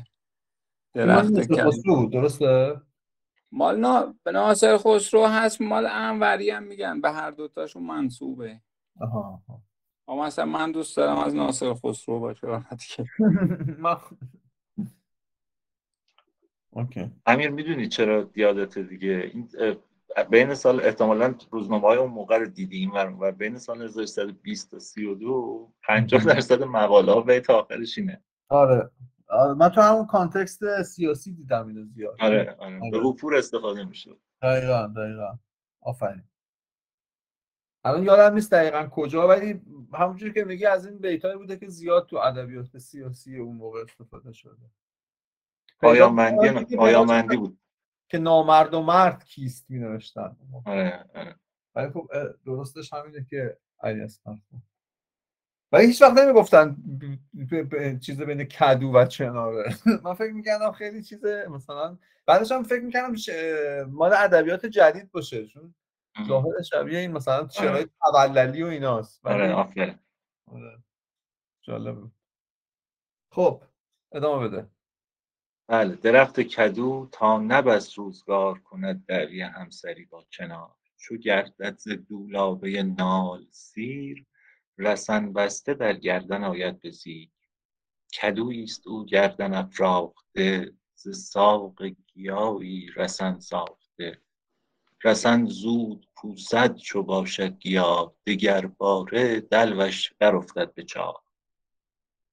درخت 0.94 1.54
خسرو 1.54 2.10
درسته؟ 2.10 2.82
مال 3.54 3.80
نا... 3.80 4.16
به 4.24 4.32
ناصر 4.32 4.78
خسرو 4.78 5.26
هست 5.26 5.62
مال 5.62 5.86
انوری 5.86 6.50
هم 6.50 6.64
میگن. 6.64 7.02
به 7.02 7.12
هر 7.12 7.32
دوتاشون 7.32 7.84
منصوبه. 7.84 8.62
آها 9.00 9.42
آها. 10.08 10.26
مثلا 10.26 10.46
من 10.46 10.72
دوست 10.72 10.98
دارم 10.98 11.18
از 11.18 11.36
ناصر 11.36 11.74
خسرو 11.74 12.20
باشه 12.20 12.48
okay. 16.76 17.12
امیر 17.26 17.50
می‌دونی 17.50 17.88
چرا 17.88 18.30
یادت 18.36 18.80
دیگه؟ 18.80 19.32
این 19.34 19.50
بین 20.30 20.54
سال 20.54 20.80
احتمالا 20.80 21.36
روزنامه 21.52 21.88
های 21.88 21.98
اون 21.98 22.12
موقع 22.12 22.38
رو 22.38 22.46
دیدی 22.46 22.78
این 22.78 22.92
ور. 22.92 23.32
بین 23.32 23.58
سال 23.58 23.82
1320 23.82 24.72
تا 24.72 24.80
32 24.80 25.74
50 25.84 26.24
درصد 26.26 26.64
مقاله 26.64 27.12
ها 27.12 27.22
بیت 27.22 27.50
آخرش 27.50 27.98
اینه. 27.98 28.24
آره. 28.50 28.90
من 29.58 29.70
تو 29.70 29.82
همون 29.82 30.06
context 30.06 30.82
سیاسی 30.84 31.34
دیدم 31.34 31.68
اینو 31.68 31.86
زیاد. 31.86 32.16
آره 32.20 32.56
آره. 32.60 32.80
به 32.92 32.98
آره. 32.98 33.08
وفور 33.08 33.36
استفاده 33.36 33.84
میشه 33.84 34.12
دقیقا 34.42 34.88
دقیقا. 34.88 35.38
آفرین. 35.82 36.24
الان 37.86 38.04
یادم 38.04 38.36
نیست 38.36 38.52
دقیقا 38.52 38.88
کجا 38.92 39.28
ولی 39.28 39.62
همونجوری 39.94 40.34
که 40.34 40.44
میگی 40.44 40.66
از 40.66 40.86
این 40.86 40.98
بیتایی 40.98 41.38
بوده 41.38 41.58
که 41.58 41.68
زیاد 41.68 42.08
تو 42.08 42.18
ادبیات 42.18 42.78
سیاسی 42.78 43.38
اون 43.38 43.56
موقع 43.56 43.80
استفاده 43.82 44.32
شده. 44.32 44.70
پایامندی 45.80 46.50
پیدا- 46.50 46.78
پایامندی 46.78 47.38
بود؟ 47.38 47.60
که 48.10 48.18
نامرد 48.18 48.74
و 48.74 48.82
مرد 48.82 49.24
کیست 49.26 49.70
می 49.70 49.80
نوشتن 49.80 50.38
آره 50.66 51.10
آره. 51.16 51.36
ولی 51.76 51.90
خب 51.92 52.08
درستش 52.46 52.94
همینه 52.94 53.26
که 53.30 53.58
علی 53.80 54.08
خان. 54.24 54.42
ولی 55.74 55.86
هیچ 55.86 56.02
وقت 56.02 56.18
نمی‌گفتن 56.18 56.76
چیز 58.02 58.22
بین 58.22 58.44
کدو 58.44 58.92
و 58.92 59.06
چناره 59.06 59.76
من 60.04 60.14
فکر 60.14 60.32
می‌کردم 60.32 60.72
خیلی 60.72 61.04
چیز 61.04 61.26
مثلا 61.26 61.98
بعدش 62.26 62.52
هم 62.52 62.64
فکر 62.64 62.82
می‌کردم. 62.82 63.16
مال 63.92 64.14
ادبیات 64.14 64.66
جدید 64.66 65.12
باشه 65.12 65.48
چون 65.48 65.76
ظاهر 66.28 66.62
شبیه 66.62 67.00
این 67.00 67.12
مثلا 67.12 67.48
شعرهای 67.50 67.88
توللی 68.02 68.64
و 68.64 68.66
ایناست. 68.66 69.26
آره 69.26 69.54
آفرین. 69.54 70.00
آره. 70.52 70.78
جالبه 71.62 72.08
خب 73.32 73.64
ادامه 74.12 74.48
بده. 74.48 74.68
بله 75.68 75.96
درخت 75.96 76.42
کدو 76.42 77.10
تا 77.12 77.38
نبس 77.38 78.00
روزگار 78.00 78.60
کند 78.60 79.06
دعوی 79.06 79.42
همسری 79.42 80.06
با 80.06 80.24
کنار 80.38 80.76
چو 80.98 81.18
گردد 81.18 81.78
ز 81.78 81.88
دولابه 81.88 82.84
نال 82.84 83.46
سیر 83.52 84.26
رسن 84.78 85.34
بسته 85.34 85.74
در 85.74 85.94
گردن 85.94 86.44
آید 86.44 86.82
به 86.82 86.92
زیر. 86.92 87.30
کدویی 88.22 88.64
است 88.64 88.88
او 88.88 89.06
گردن 89.06 89.54
افراخته 89.54 90.74
ز 90.96 91.18
ساق 91.18 91.84
گیایی 91.86 92.90
رسن 92.96 93.40
ساخته. 93.40 94.22
رسن 95.04 95.46
زود 95.46 96.08
پوسد 96.16 96.76
چو 96.76 97.04
باشد 97.04 97.58
گیاه 97.60 98.16
دگر 98.26 98.66
باره 98.66 99.40
دلوش 99.40 100.14
در 100.20 100.36
افتد 100.36 100.74
به 100.74 100.84
چاه. 100.84 101.24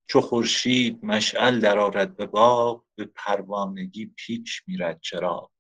چو 0.07 0.21
خورشید 0.21 1.05
مشعل 1.05 1.61
درآرد 1.61 2.17
به 2.17 2.27
باغ 2.27 2.85
به 2.95 3.05
پروانگی 3.05 4.07
پیچ 4.17 4.63
میرد 4.67 5.01
چراغ. 5.01 5.51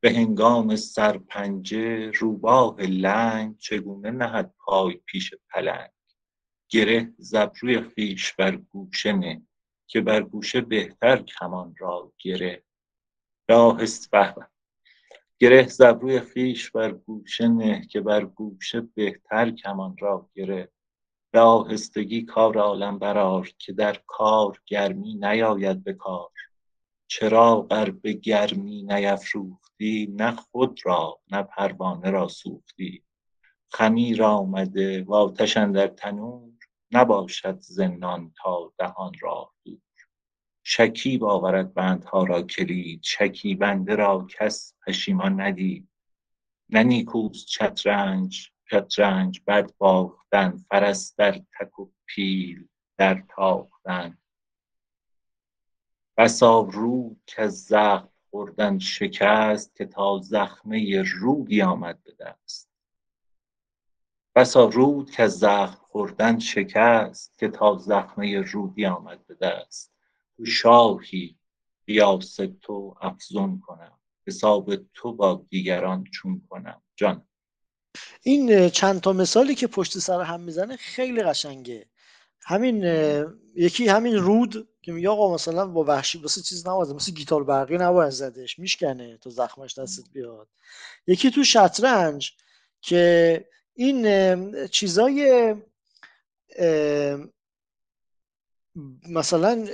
به 0.00 0.10
هنگام 0.10 0.76
سرپنجه 0.76 2.10
روباه 2.10 2.80
لنگ 2.80 3.58
چگونه 3.58 4.10
نهد 4.10 4.54
پای 4.58 4.94
پیش 4.94 5.34
پلنگ. 5.50 5.90
گره 6.68 7.12
ز 7.18 7.34
ابروی 7.34 7.80
خویش 7.80 8.32
بر 8.32 8.56
گوشه 8.56 9.12
نه 9.12 9.42
که 9.86 10.00
بر 10.00 10.22
گوشه 10.22 10.60
بهتر 10.60 11.22
کمان 11.22 11.74
را 11.78 12.12
گره. 12.18 12.62
به 13.46 13.54
آهست 13.54 14.10
به. 14.10 14.34
گره 15.38 15.66
ز 15.66 15.80
ابروی 15.80 16.20
خویش 16.20 16.70
بر 16.70 16.92
گوشه 16.92 17.48
نه 17.48 17.86
که 17.86 18.00
بر 18.00 18.24
گوشه 18.24 18.80
بهتر 18.80 19.50
کمان 19.50 19.96
را 20.00 20.30
گره. 20.34 20.68
به 21.30 21.40
آهستگی 21.40 22.22
کار 22.22 22.58
عالم 22.58 22.98
برار 22.98 23.50
که 23.58 23.72
در 23.72 24.00
کار 24.06 24.62
گرمی 24.66 25.14
نیاید 25.14 25.84
به 25.84 25.92
کار. 25.92 26.30
چراغ 27.06 27.66
ار 27.70 27.90
به 27.90 28.12
گرمی 28.12 28.82
نیفروختی 28.82 30.14
نه 30.16 30.36
خود 30.36 30.80
را 30.84 31.20
نه 31.30 31.42
پروانه 31.42 32.10
را 32.10 32.28
سوختی. 32.28 33.02
خمیر 33.72 34.22
آمده 34.22 35.02
و 35.02 35.14
آتش 35.14 35.56
اندر 35.56 35.86
تنور 35.86 36.55
نباشد 36.96 37.60
زنان 37.60 38.32
تا 38.42 38.72
دهان 38.78 39.12
را 39.20 39.52
دور. 39.64 39.78
شکیب 40.62 41.24
آورد 41.24 41.74
بندها 41.74 42.24
را 42.24 42.42
کلید 42.42 43.00
شکیبنده 43.02 43.94
را 43.94 44.26
کس 44.30 44.74
پشیمان 44.86 45.40
ندید. 45.40 45.88
نه 46.68 46.82
نیکوست 46.82 47.48
شطرنج 47.48 48.50
شطرنج 48.70 49.40
بد 49.46 49.72
باختن 49.78 50.64
فرس 50.70 51.14
در 51.16 51.32
تک 51.32 51.78
و 51.78 51.90
پیل 52.06 52.68
در 52.96 53.22
تاختن. 53.28 54.18
بسا 56.16 56.60
رود 56.60 57.20
که 57.26 57.48
زخم 57.48 58.08
خوردن 58.30 58.78
شکست 58.78 59.76
که 59.76 59.86
تا 59.86 60.18
زخمه 60.18 61.02
رودی 61.02 61.62
آمد 61.62 62.02
به 62.02 62.12
دست. 62.20 62.70
بسا 64.34 65.04
که 65.16 65.26
زخم 65.26 65.85
خوردن 65.96 66.38
شکست 66.38 67.38
که 67.38 67.48
تا 67.48 67.78
زخمه 67.78 68.40
رودی 68.40 68.86
آمد 68.86 69.26
به 69.26 69.34
دست. 69.34 69.92
تو 70.36 70.44
شاهی 70.44 71.36
قیاس 71.86 72.38
تو 72.62 72.94
افزون 73.00 73.60
کنم. 73.60 73.92
حساب 74.26 74.76
تو 74.94 75.12
با 75.12 75.44
دیگران 75.50 76.04
چون 76.04 76.42
کنم. 76.48 76.82
جان. 76.96 77.26
این 78.22 78.68
چند 78.68 79.00
تا 79.00 79.12
مثالی 79.12 79.54
که 79.54 79.66
پشت 79.66 79.98
سر 79.98 80.20
هم 80.20 80.40
می‌زنه 80.40 80.76
خیلی 80.76 81.22
قشنگه. 81.22 81.86
همین 82.40 82.84
یکی 83.54 83.88
همین 83.88 84.16
رود 84.16 84.68
که 84.82 84.92
میگه 84.92 85.08
آقا 85.08 85.34
مثلا 85.34 85.66
با 85.66 85.84
وحشی 85.84 86.18
واسه 86.18 86.42
چیز 86.42 86.66
نباید 86.66 86.90
مثل 86.90 87.12
گیتار 87.12 87.44
برقی 87.44 87.78
نباید 87.78 88.10
زدش 88.10 88.58
میشکنه 88.58 89.16
تا 89.16 89.30
زخمش 89.30 89.78
دستت 89.78 90.04
بیاد. 90.12 90.48
یکی 91.06 91.30
تو 91.30 91.44
شطرنج 91.44 92.32
که 92.80 93.44
این 93.74 94.66
چیزای 94.66 95.54
مثلا 99.08 99.66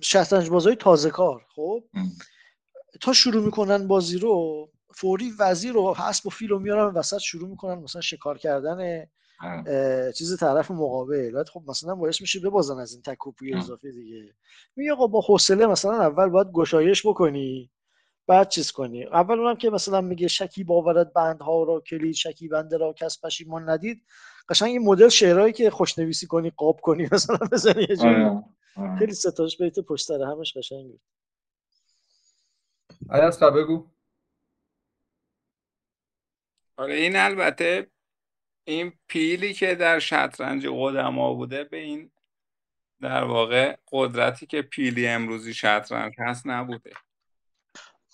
شطرنج 0.00 0.48
بازای 0.48 0.76
تازه 0.76 1.10
کار 1.10 1.46
خب. 1.54 1.84
تا 3.00 3.12
شروع 3.12 3.44
می‌کنن 3.44 3.88
بازی 3.88 4.18
رو 4.18 4.68
فوری 4.94 5.32
وزیر 5.38 5.72
رو 5.72 5.94
حسب 5.94 6.26
و 6.26 6.30
فیل 6.30 6.48
رو 6.48 6.58
میارن 6.58 6.94
وسط 6.94 7.18
شروع 7.18 7.48
می‌کنن 7.48 7.74
مثلا 7.74 8.00
شکار 8.00 8.38
کردن 8.38 9.06
چیز 10.12 10.36
طرف 10.36 10.70
مقابل. 10.70 11.30
بعد 11.30 11.48
خب 11.48 11.62
مثلا 11.66 11.94
باعث 11.94 12.20
میشه 12.20 12.40
ببازن 12.40 12.78
از 12.78 12.92
این 12.92 13.02
تک 13.02 13.26
و 13.26 13.32
پوی 13.32 13.54
اه. 13.54 13.58
اضافه 13.58 13.92
دیگه. 13.92 14.34
میگه 14.76 14.92
آقا 14.92 15.06
با 15.06 15.20
حوصله 15.20 15.66
مثلا 15.66 15.92
اول 15.92 16.28
باید 16.28 16.52
گشایش 16.52 17.06
بکنی. 17.06 17.70
بعد 18.26 18.48
چیز 18.48 18.72
کنی؟ 18.72 19.04
اول 19.04 19.38
اونم 19.38 19.56
که 19.56 19.70
مثلا 19.70 20.00
میگه 20.00 20.28
شکی 20.28 20.64
باورد 20.64 21.12
بندها 21.12 21.62
را 21.62 21.80
کلید 21.80 22.14
شکی 22.14 22.48
بنده 22.48 22.76
را 22.76 22.92
کس 22.92 23.24
پشیمان 23.24 23.68
ندید. 23.70 24.02
قشنگ 24.48 24.68
این 24.68 24.82
مدل 24.82 25.08
شعرهایی 25.08 25.52
که 25.52 25.70
خوشنویسی 25.70 26.26
کنی 26.26 26.50
قاب 26.50 26.80
کنی 26.80 27.08
مثلا 27.12 27.38
بزنی 27.52 27.86
یه 27.90 27.96
آره. 28.00 28.44
آره. 28.76 28.98
خیلی 28.98 29.12
ستاش 29.12 29.58
بیت 29.58 29.80
پشت 29.80 30.06
سر 30.06 30.22
همش 30.22 30.56
قشنگ 30.56 30.86
بود. 30.86 31.00
اصغر 33.10 33.50
بگو. 33.50 33.90
آره 36.76 36.94
این 36.94 37.16
البته 37.16 37.90
این 38.64 38.92
پیلی 39.08 39.54
که 39.54 39.74
در 39.74 39.98
شطرنج 39.98 40.66
قدما 40.66 41.34
بوده 41.34 41.64
به 41.64 41.76
این 41.76 42.10
در 43.00 43.24
واقع 43.24 43.76
قدرتی 43.92 44.46
که 44.46 44.62
پیلی 44.62 45.06
امروزی 45.06 45.54
شطرنج 45.54 46.14
هست 46.18 46.46
نبوده. 46.46 46.92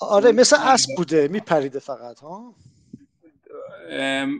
آره 0.00 0.32
مثل 0.32 0.56
اسب 0.60 0.88
بوده 0.96 1.28
میپریده 1.28 1.78
فقط 1.78 2.18
ها؟ 2.20 2.54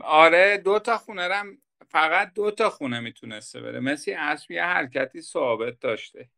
آره 0.03 0.57
دو 0.57 0.79
تا 0.79 0.97
خونه 0.97 1.27
رم 1.27 1.57
فقط 1.89 2.33
دو 2.33 2.51
تا 2.51 2.69
خونه 2.69 2.99
می‌تونسته 2.99 3.61
بره. 3.61 3.79
مثل 3.79 4.15
اسب 4.17 4.51
یه 4.51 4.63
حرکتی 4.63 5.21
ثابت 5.21 5.79
داشته. 5.79 6.29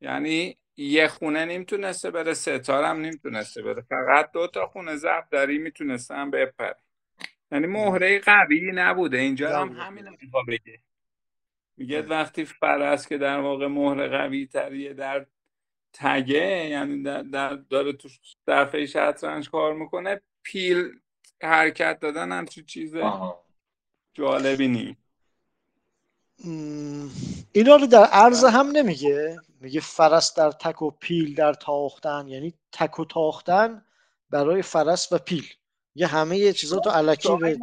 یعنی 0.00 0.56
یه 0.76 1.08
خونه 1.08 1.44
نمی‌تونسته 1.44 2.10
بره 2.10 2.34
ستاره 2.34 2.86
هم 2.86 2.96
نمی‌تونسته 2.96 3.62
بره. 3.62 3.82
فقط 3.82 4.30
دو 4.32 4.46
تا 4.46 4.66
خونه 4.66 4.96
ضرب 4.96 5.28
داری 5.30 5.58
می‌تونستن 5.58 6.30
بپره 6.30 6.76
یعنی 7.52 7.66
مهره 7.66 8.18
قوی 8.18 8.72
نبوده. 8.74 9.18
اینجا 9.18 9.60
هم. 9.60 9.72
همین 9.72 10.08
میخوا 10.22 10.42
بگه. 10.42 10.78
میگه 11.76 12.02
وقتی 12.02 12.44
فرس 12.44 13.08
که 13.08 13.18
در 13.18 13.40
واقع 13.40 13.66
مهره 13.66 14.08
قوی 14.08 14.46
تریه 14.46 14.94
در 14.94 15.26
تگه 15.98 16.68
یعنی 16.68 17.02
در, 17.02 17.22
در 17.22 17.54
داره 17.54 17.92
تو 17.92 18.08
دفعه 18.46 18.86
شطرنج 18.86 19.50
کار 19.50 19.74
می‌کنه 19.74 20.20
پیل 20.42 20.90
حرکت 21.42 22.00
دادن 22.00 22.32
هم 22.32 22.44
تو 22.44 22.62
چیز. 22.62 22.94
جالبی 24.14 24.68
نیست. 24.68 25.00
م، 26.44 27.08
اینا 27.52 27.76
رو 27.76 27.86
در 27.86 28.04
عرض 28.04 28.44
هم 28.44 28.66
نمیگه؟ 28.66 29.36
میگه 29.60 29.80
فرس 29.80 30.34
در 30.34 30.50
تک 30.50 30.82
و 30.82 30.90
پیل 30.90 31.34
در 31.34 31.54
تاختن 31.54 32.28
یعنی 32.28 32.54
تک 32.72 32.98
و 32.98 33.04
تاختن 33.04 33.84
برای 34.30 34.62
فرس 34.62 35.12
و 35.12 35.18
پیل. 35.18 35.46
یه 35.94 36.06
همه 36.06 36.38
یه 36.38 36.52
چیزا 36.52 36.78
تو 36.78 36.90
علکی 36.90 37.36
به 37.36 37.58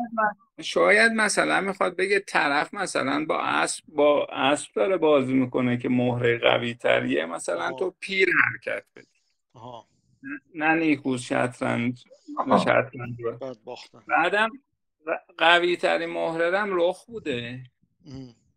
شاید 0.62 1.12
مثلا 1.12 1.62
می‌خواد 1.62 1.96
بگه 1.96 2.20
طرف 2.20 2.74
مثلا 2.74 3.26
با 3.26 3.40
اسب 3.42 3.84
با 3.88 4.26
اسب 4.26 4.74
داره 4.76 4.98
بازی 4.98 5.34
می‌کنه 5.34 5.78
که 5.78 5.90
مهره 5.90 6.38
قوی 6.38 6.74
تریه 6.74 7.26
مثلا 7.26 7.64
آها. 7.64 7.74
تو 7.74 7.96
پیر 8.00 8.30
حرکت 8.44 8.84
بدی. 8.96 9.08
آها. 9.54 9.88
نه 10.56 10.74
نیکوز 10.76 11.22
شطرنج. 11.22 12.04
شطرنج 12.60 13.16
بعدم 14.08 14.50
قوی 15.38 15.78
ترین 15.78 16.10
مهره 16.10 16.60
هم 16.60 16.70
رخ 16.72 17.06
بوده. 17.06 17.64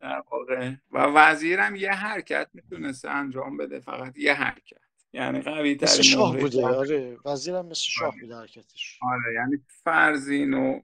در 0.01 0.23
واقع. 0.31 0.73
و 0.93 0.99
وزیرم 0.99 1.77
یه 1.77 1.93
حرکت 1.93 2.49
می‌تونسته 2.55 3.11
انجام 3.11 3.57
بده 3.57 3.81
فقط 3.81 4.19
یه 4.19 4.35
حرکت. 4.35 4.77
یعنی 5.13 5.41
قوی 5.41 5.75
مثل 5.75 5.87
ترین 5.87 6.03
شاه 6.03 6.37
بوده. 6.37 6.67
آره 6.67 7.17
وزیرم 7.25 7.67
مثل 7.67 7.81
شاه 7.81 8.15
بوده 8.21 8.37
حرکتش. 8.37 8.99
آره 9.03 9.35
یعنی 9.35 9.63
فرزین 9.85 10.55
و 10.55 10.81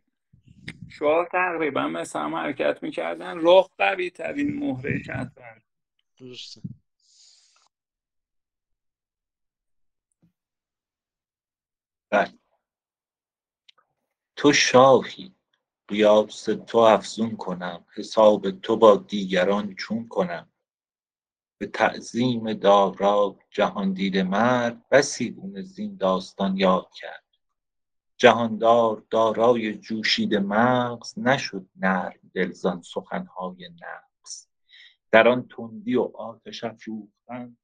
شاه 0.98 1.28
تقریبا 1.32 1.88
مثل 1.88 2.18
هم 2.18 2.34
حرکت 2.34 2.82
می‌کردن. 2.82 3.38
رخ 3.40 3.70
قوی 3.78 4.10
ترین 4.10 4.58
مهره 4.58 5.02
شطرنج 5.02 5.62
درسته. 6.18 6.62
بله. 12.10 12.38
تو 14.36 14.52
شاهی. 14.52 15.34
قیاس 15.88 16.44
تو 16.44 16.78
افزون 16.78 17.36
کنم. 17.36 17.86
حساب 17.94 18.50
تو 18.50 18.76
با 18.76 18.96
دیگران 18.96 19.74
چون 19.74 20.08
کنم. 20.08 20.52
به 21.58 21.66
تعظیم 21.66 22.54
دارا 22.54 23.38
جهان 23.50 23.92
دیده 23.92 24.22
مرد. 24.22 24.88
بسی 24.88 25.30
گونه 25.30 25.62
زین 25.62 25.96
داستان 25.96 26.56
یاد 26.56 26.90
کرد. 26.94 27.31
جهاندار 28.22 29.02
دارای 29.10 29.74
جوشیده 29.74 30.38
مغز 30.38 31.18
نشد 31.18 31.66
نرم 31.76 32.30
دل 32.34 32.50
زان 32.50 32.82
سخنهای 32.82 33.68
نقص 33.68 34.48
در 35.10 35.28
آن 35.28 35.48
تندی 35.48 35.94
و 35.94 36.02
آتش 36.14 36.64
افروختن 36.64 37.56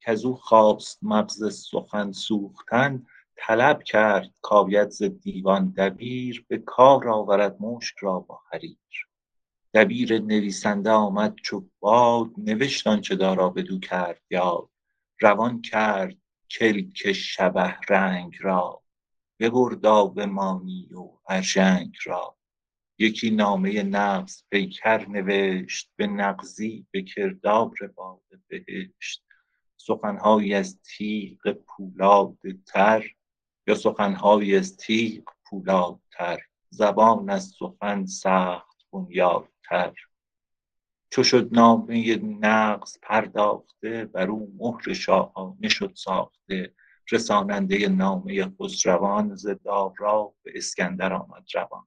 کزو 0.00 0.34
خواست 0.34 0.98
مغز 1.02 1.54
سخن 1.70 2.12
سوختن 2.12 3.06
طلب 3.36 3.82
کرد 3.82 4.30
کاید 4.42 4.90
ز 4.90 5.02
دیوان 5.02 5.70
دبیر 5.76 6.44
به 6.48 6.58
کار 6.58 7.08
آورد 7.08 7.56
مشک 7.60 7.96
را 8.00 8.18
با 8.18 8.40
حریر. 8.52 9.08
دبیر 9.74 10.18
نویسنده 10.18 10.90
آمد 10.90 11.34
چو 11.42 11.64
باد 11.80 12.30
نوشت 12.38 12.86
آنچه 12.86 13.16
دارا 13.16 13.48
بدو 13.48 13.80
کرد 13.80 14.20
یاد. 14.30 14.68
روان 15.20 15.62
کرد 15.62 16.16
کلک 16.50 17.12
شبه 17.12 17.76
رنگ 17.88 18.34
را. 18.40 18.85
ببرد 19.38 19.86
آب 19.86 20.20
مانی 20.20 20.88
و 20.94 21.10
ارژنگ 21.28 21.94
را. 22.04 22.36
یکی 22.98 23.30
نامه 23.30 23.82
نغز 23.82 24.42
پیکر 24.50 25.08
نوشت 25.08 25.90
به 25.96 26.06
نغزی 26.06 26.86
به 26.90 27.02
کردار 27.02 27.74
باد 27.96 28.22
بهشت. 28.48 29.22
سخنهایی 29.76 30.54
از 30.54 30.80
تیغ 30.82 31.52
پولاد 31.52 32.38
تر 32.66 33.10
یا 33.66 33.74
سخنهایی 33.74 34.56
از 34.56 34.76
تیغ 34.76 35.24
پولادتر 35.44 36.40
زبان 36.70 37.30
از 37.30 37.54
سخن 37.58 38.06
سخت 38.06 38.76
بنیادتر 38.92 39.94
چو 41.10 41.22
شد 41.22 41.48
نامه 41.52 42.16
نغز 42.16 42.98
پرداخته 43.02 44.04
بر 44.04 44.30
او 44.30 44.56
مهر 44.58 44.92
شاهانه 44.92 45.68
شد 45.68 45.92
ساخته. 45.94 46.74
رساننده 47.10 47.88
نامه 47.88 48.54
خسروان 48.60 49.34
ز 49.34 49.46
دارا 49.46 50.34
به 50.42 50.52
اسکندر 50.54 51.12
آمد 51.12 51.44
روان. 51.54 51.86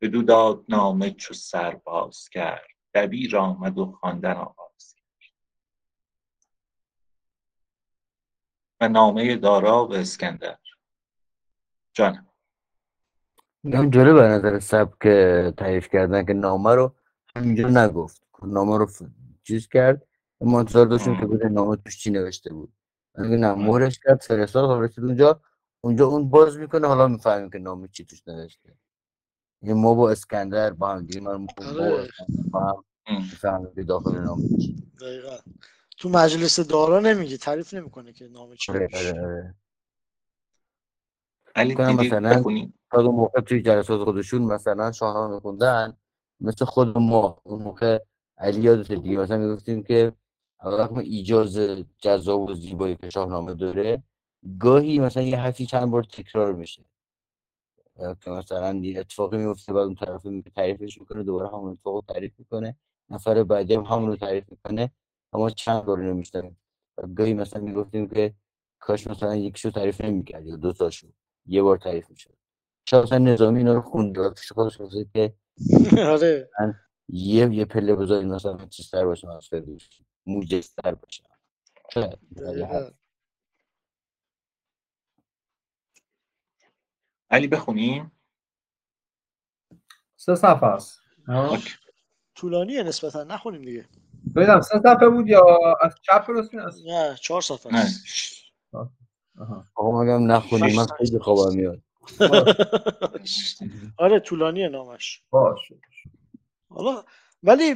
بدو 0.00 0.22
داد 0.22 0.64
نامه 0.68 1.10
چو 1.10 1.34
سر 1.34 1.74
باز 1.74 2.28
کرد 2.28 2.66
دبیر 2.94 3.36
آمد 3.36 3.78
و 3.78 3.92
خواندن 3.92 4.32
آغاز 4.32 4.94
کرد. 4.94 5.32
و 8.80 8.88
نامه 8.88 9.36
دارا 9.36 9.84
به 9.84 10.00
اسکندر. 10.00 10.58
جانم 11.92 12.26
میگم 13.62 13.90
جالب 13.90 14.14
به 14.14 14.22
نظر 14.22 14.58
سبک 14.58 15.08
تعریف 15.56 15.88
کردن 15.88 16.26
که 16.26 16.32
نامه 16.32 16.74
رو 16.74 16.94
همینجا 17.36 17.68
نگفت. 17.68 18.22
نامه 18.42 18.78
رو 18.78 18.86
چیز 19.44 19.68
کرد. 19.68 20.06
ما 20.40 20.58
انتظار 20.58 20.86
داشتیم 20.86 21.20
که 21.20 21.26
بده 21.26 21.48
نامه 21.48 21.76
توش 21.76 21.98
چی 21.98 22.10
نوشته 22.10 22.52
بود. 22.54 22.72
میگه 23.18 23.36
نه 23.36 23.54
مهرش 23.54 23.98
کرد 24.04 24.20
فرستاد 24.20 24.64
حالا 24.64 24.80
رسید 24.80 25.04
اونجا. 25.04 25.40
اونجا 25.80 26.06
اون 26.06 26.30
باز 26.30 26.56
می‌کنه 26.56 26.86
حالا 26.86 27.08
می‌فهمیم 27.08 27.50
که 27.50 27.58
نامه 27.58 27.88
چی 27.88 28.04
توش 28.04 28.28
نوشته. 28.28 28.76
یعنی 29.62 29.80
ما 29.80 29.94
با 29.94 30.10
اسکندر 30.10 30.70
با 30.70 30.88
هم 30.88 31.06
دیگه 31.06 31.20
من 31.20 31.46
با 31.46 31.64
آره. 31.66 32.08
با 32.50 32.84
هم 33.44 33.72
داخل 33.88 34.18
نامه 34.18 34.48
چی. 34.58 34.76
دقیقا. 35.00 35.36
تو 35.98 36.08
مجلس 36.08 36.60
دارا 36.60 37.00
نمیگه 37.00 37.36
تعریف 37.36 37.74
نمی‌کنه 37.74 38.12
که 38.12 38.28
نامه 38.28 38.56
چی 38.56 38.72
آره. 38.72 38.88
آره 38.94 39.54
علی 41.54 41.74
مثلا 41.74 42.42
تا 42.90 43.00
اون 43.00 43.14
موقع 43.14 43.40
توی 43.40 43.62
جلسات 43.62 44.04
خودشون 44.04 44.42
مثلا 44.42 44.92
شاهنامه 44.92 45.34
میخوندن 45.34 45.96
مثل 46.40 46.64
خود 46.64 46.98
ما. 46.98 47.40
اون 47.44 47.62
موقع 47.62 47.98
علی 48.38 48.60
یادت 48.60 48.92
دیگه. 48.92 49.18
مثلا 49.18 49.38
می‌گفتیم 49.38 49.82
که 49.82 50.12
رقم 50.64 50.98
ایجاز 50.98 51.58
جذاب 51.98 52.40
و 52.40 52.54
زیبایی 52.54 52.96
که 52.96 53.10
شاهنامه 53.10 53.54
داره 53.54 54.02
گاهی 54.58 54.98
مثلا 54.98 55.22
یه 55.22 55.38
حرفی 55.38 55.66
چند 55.66 55.90
بار 55.90 56.02
تکرار 56.02 56.52
میشه. 56.52 56.84
که 57.96 58.30
مثلا 58.30 58.74
یه 58.74 59.00
اتفاقی 59.00 59.36
میفته 59.36 59.72
بعد 59.72 59.84
اون 59.84 59.94
طرف 59.94 60.22
تعریفش 60.56 61.00
می‌کنه 61.00 61.22
دوباره 61.22 61.48
همون 61.48 61.72
اتفاق 61.72 61.94
رو 61.94 62.02
تعریف 62.08 62.32
می‌کنه. 62.38 62.76
نفر 63.10 63.44
بعدی 63.44 63.74
هم 63.74 63.82
همون 63.82 64.08
رو 64.08 64.16
تعریف 64.16 64.44
می‌کنه 64.50 64.90
اما 65.32 65.50
چند 65.50 65.84
بار 65.84 66.22
و 66.98 67.06
گاهی 67.06 67.34
مثلا 67.34 67.62
می‌گفتیم 67.62 68.08
که 68.08 68.34
کاش 68.78 69.06
مثلا 69.06 69.36
یکیشو 69.36 69.70
تعریف 69.70 70.00
نمی‌کرد 70.00 70.46
یا 70.46 70.56
دو 70.56 70.72
تاشو 70.72 71.08
یه 71.46 71.62
بار 71.62 71.78
تعریف 71.78 72.10
می‌شد. 72.10 72.34
شاید 72.88 73.04
مثلا 73.04 73.18
نظامی 73.18 73.58
اینا 73.58 73.72
رو 73.74 73.80
خونده 73.80 74.20
و 74.20 74.30
پیش 74.30 74.52
خودش 74.52 74.78
که 75.14 75.34
آره. 76.14 76.50
یه 77.08 77.54
یه 77.54 77.64
پله 77.64 77.94
بذارید 77.94 78.28
مثلا 78.28 78.66
چیزتر 78.66 79.04
باشه 79.04 79.30
از 79.30 79.46
فردوسی. 79.48 80.05
موجزتر 80.26 80.94
باشه. 80.94 81.22
علی 87.30 87.48
بخونیم 87.48 88.12
سه 90.16 90.34
صفحه 90.34 90.64
است. 90.64 91.00
طولانیه 92.34 92.82
نسبتا 92.82 93.24
نخونیم 93.24 93.62
دیگه. 93.62 93.88
ببینم 94.36 94.60
سه 94.60 94.78
صفحه 94.78 95.08
بود 95.08 95.28
یا 95.28 95.44
از 95.80 95.94
چپ 96.02 96.24
راست 96.28 96.54
از 96.54 96.86
نه 96.86 97.16
چهار 97.22 97.40
صفحه 97.40 97.74
است. 97.74 98.04
آقا 99.74 100.02
مگم 100.02 100.32
نخونیم 100.32 100.76
من 100.76 100.86
خیلی 100.98 101.18
خوابم 101.18 101.56
میاد. 101.56 101.82
آره 103.98 104.20
طولانیه 104.20 104.68
نامش. 104.68 105.22
باشه 105.30 105.74
حالا 106.68 107.04
ولی 107.42 107.74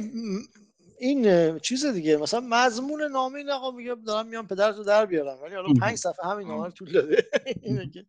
این 1.01 1.59
چیز 1.59 1.85
دیگه 1.85 2.17
مثلا 2.17 2.39
مضمون 2.49 3.03
نامه 3.03 3.37
این 3.37 3.49
آقا 3.49 3.71
میگه 3.71 3.95
دارم 3.95 4.27
میام 4.27 4.47
پدرتو 4.47 4.83
در 4.83 5.05
بیارم. 5.05 5.37
ولی 5.43 5.55
حالا 5.55 5.73
پنج 5.81 5.95
صفحه 5.95 6.29
همین 6.29 6.47
نامه 6.47 6.65
رو 6.65 6.71
طول 6.71 6.91
داده. 6.91 7.27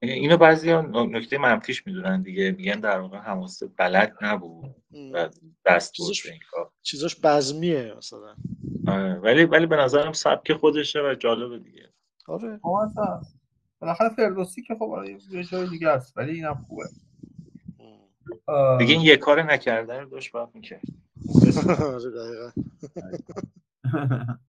اینو 0.00 0.36
بعضی 0.36 0.72
نکته 0.92 1.38
منفیش 1.38 1.86
می‌دونن 1.86 2.22
دیگه. 2.22 2.50
میگن 2.50 2.80
در 2.80 2.98
واقع 3.00 3.18
حماسه 3.18 3.66
بلد 3.66 4.16
نبود 4.20 4.74
و 5.12 5.28
دست 5.66 5.96
بود 5.98 6.06
چیزش- 6.06 6.22
به 6.26 6.32
این 6.32 6.40
کار. 6.50 6.70
چیزاش 6.82 7.16
بزمیه 7.22 7.94
مثلا. 7.98 8.36
آره، 8.86 9.14
ولی 9.14 9.44
ولی 9.44 9.66
به 9.66 9.76
نظرم 9.76 10.12
سبک 10.12 10.52
خودشه 10.52 11.00
و 11.00 11.14
جالبه 11.18 11.58
دیگه. 11.58 11.88
آره. 12.28 12.60
هست. 12.98 13.36
بالاخره 13.80 14.08
فردوسی 14.08 14.62
که 14.62 14.74
خب 14.74 14.82
آره 14.82 15.18
یه 15.30 15.44
جای 15.44 15.66
دیگه 15.68 15.88
است 15.88 16.16
ولی 16.16 16.32
اینم 16.32 16.64
خوبه. 16.68 16.84
دیگه 18.78 18.92
این 18.92 19.00
یه 19.02 19.16
کار 19.16 19.42
نکرده 19.42 20.00
رو 20.00 20.08
داشت 20.08 20.32
باید 20.32 20.48
می‌کرد. 20.54 20.82
Un 21.26 21.40
beso. 21.40 21.62
Se. 22.80 22.98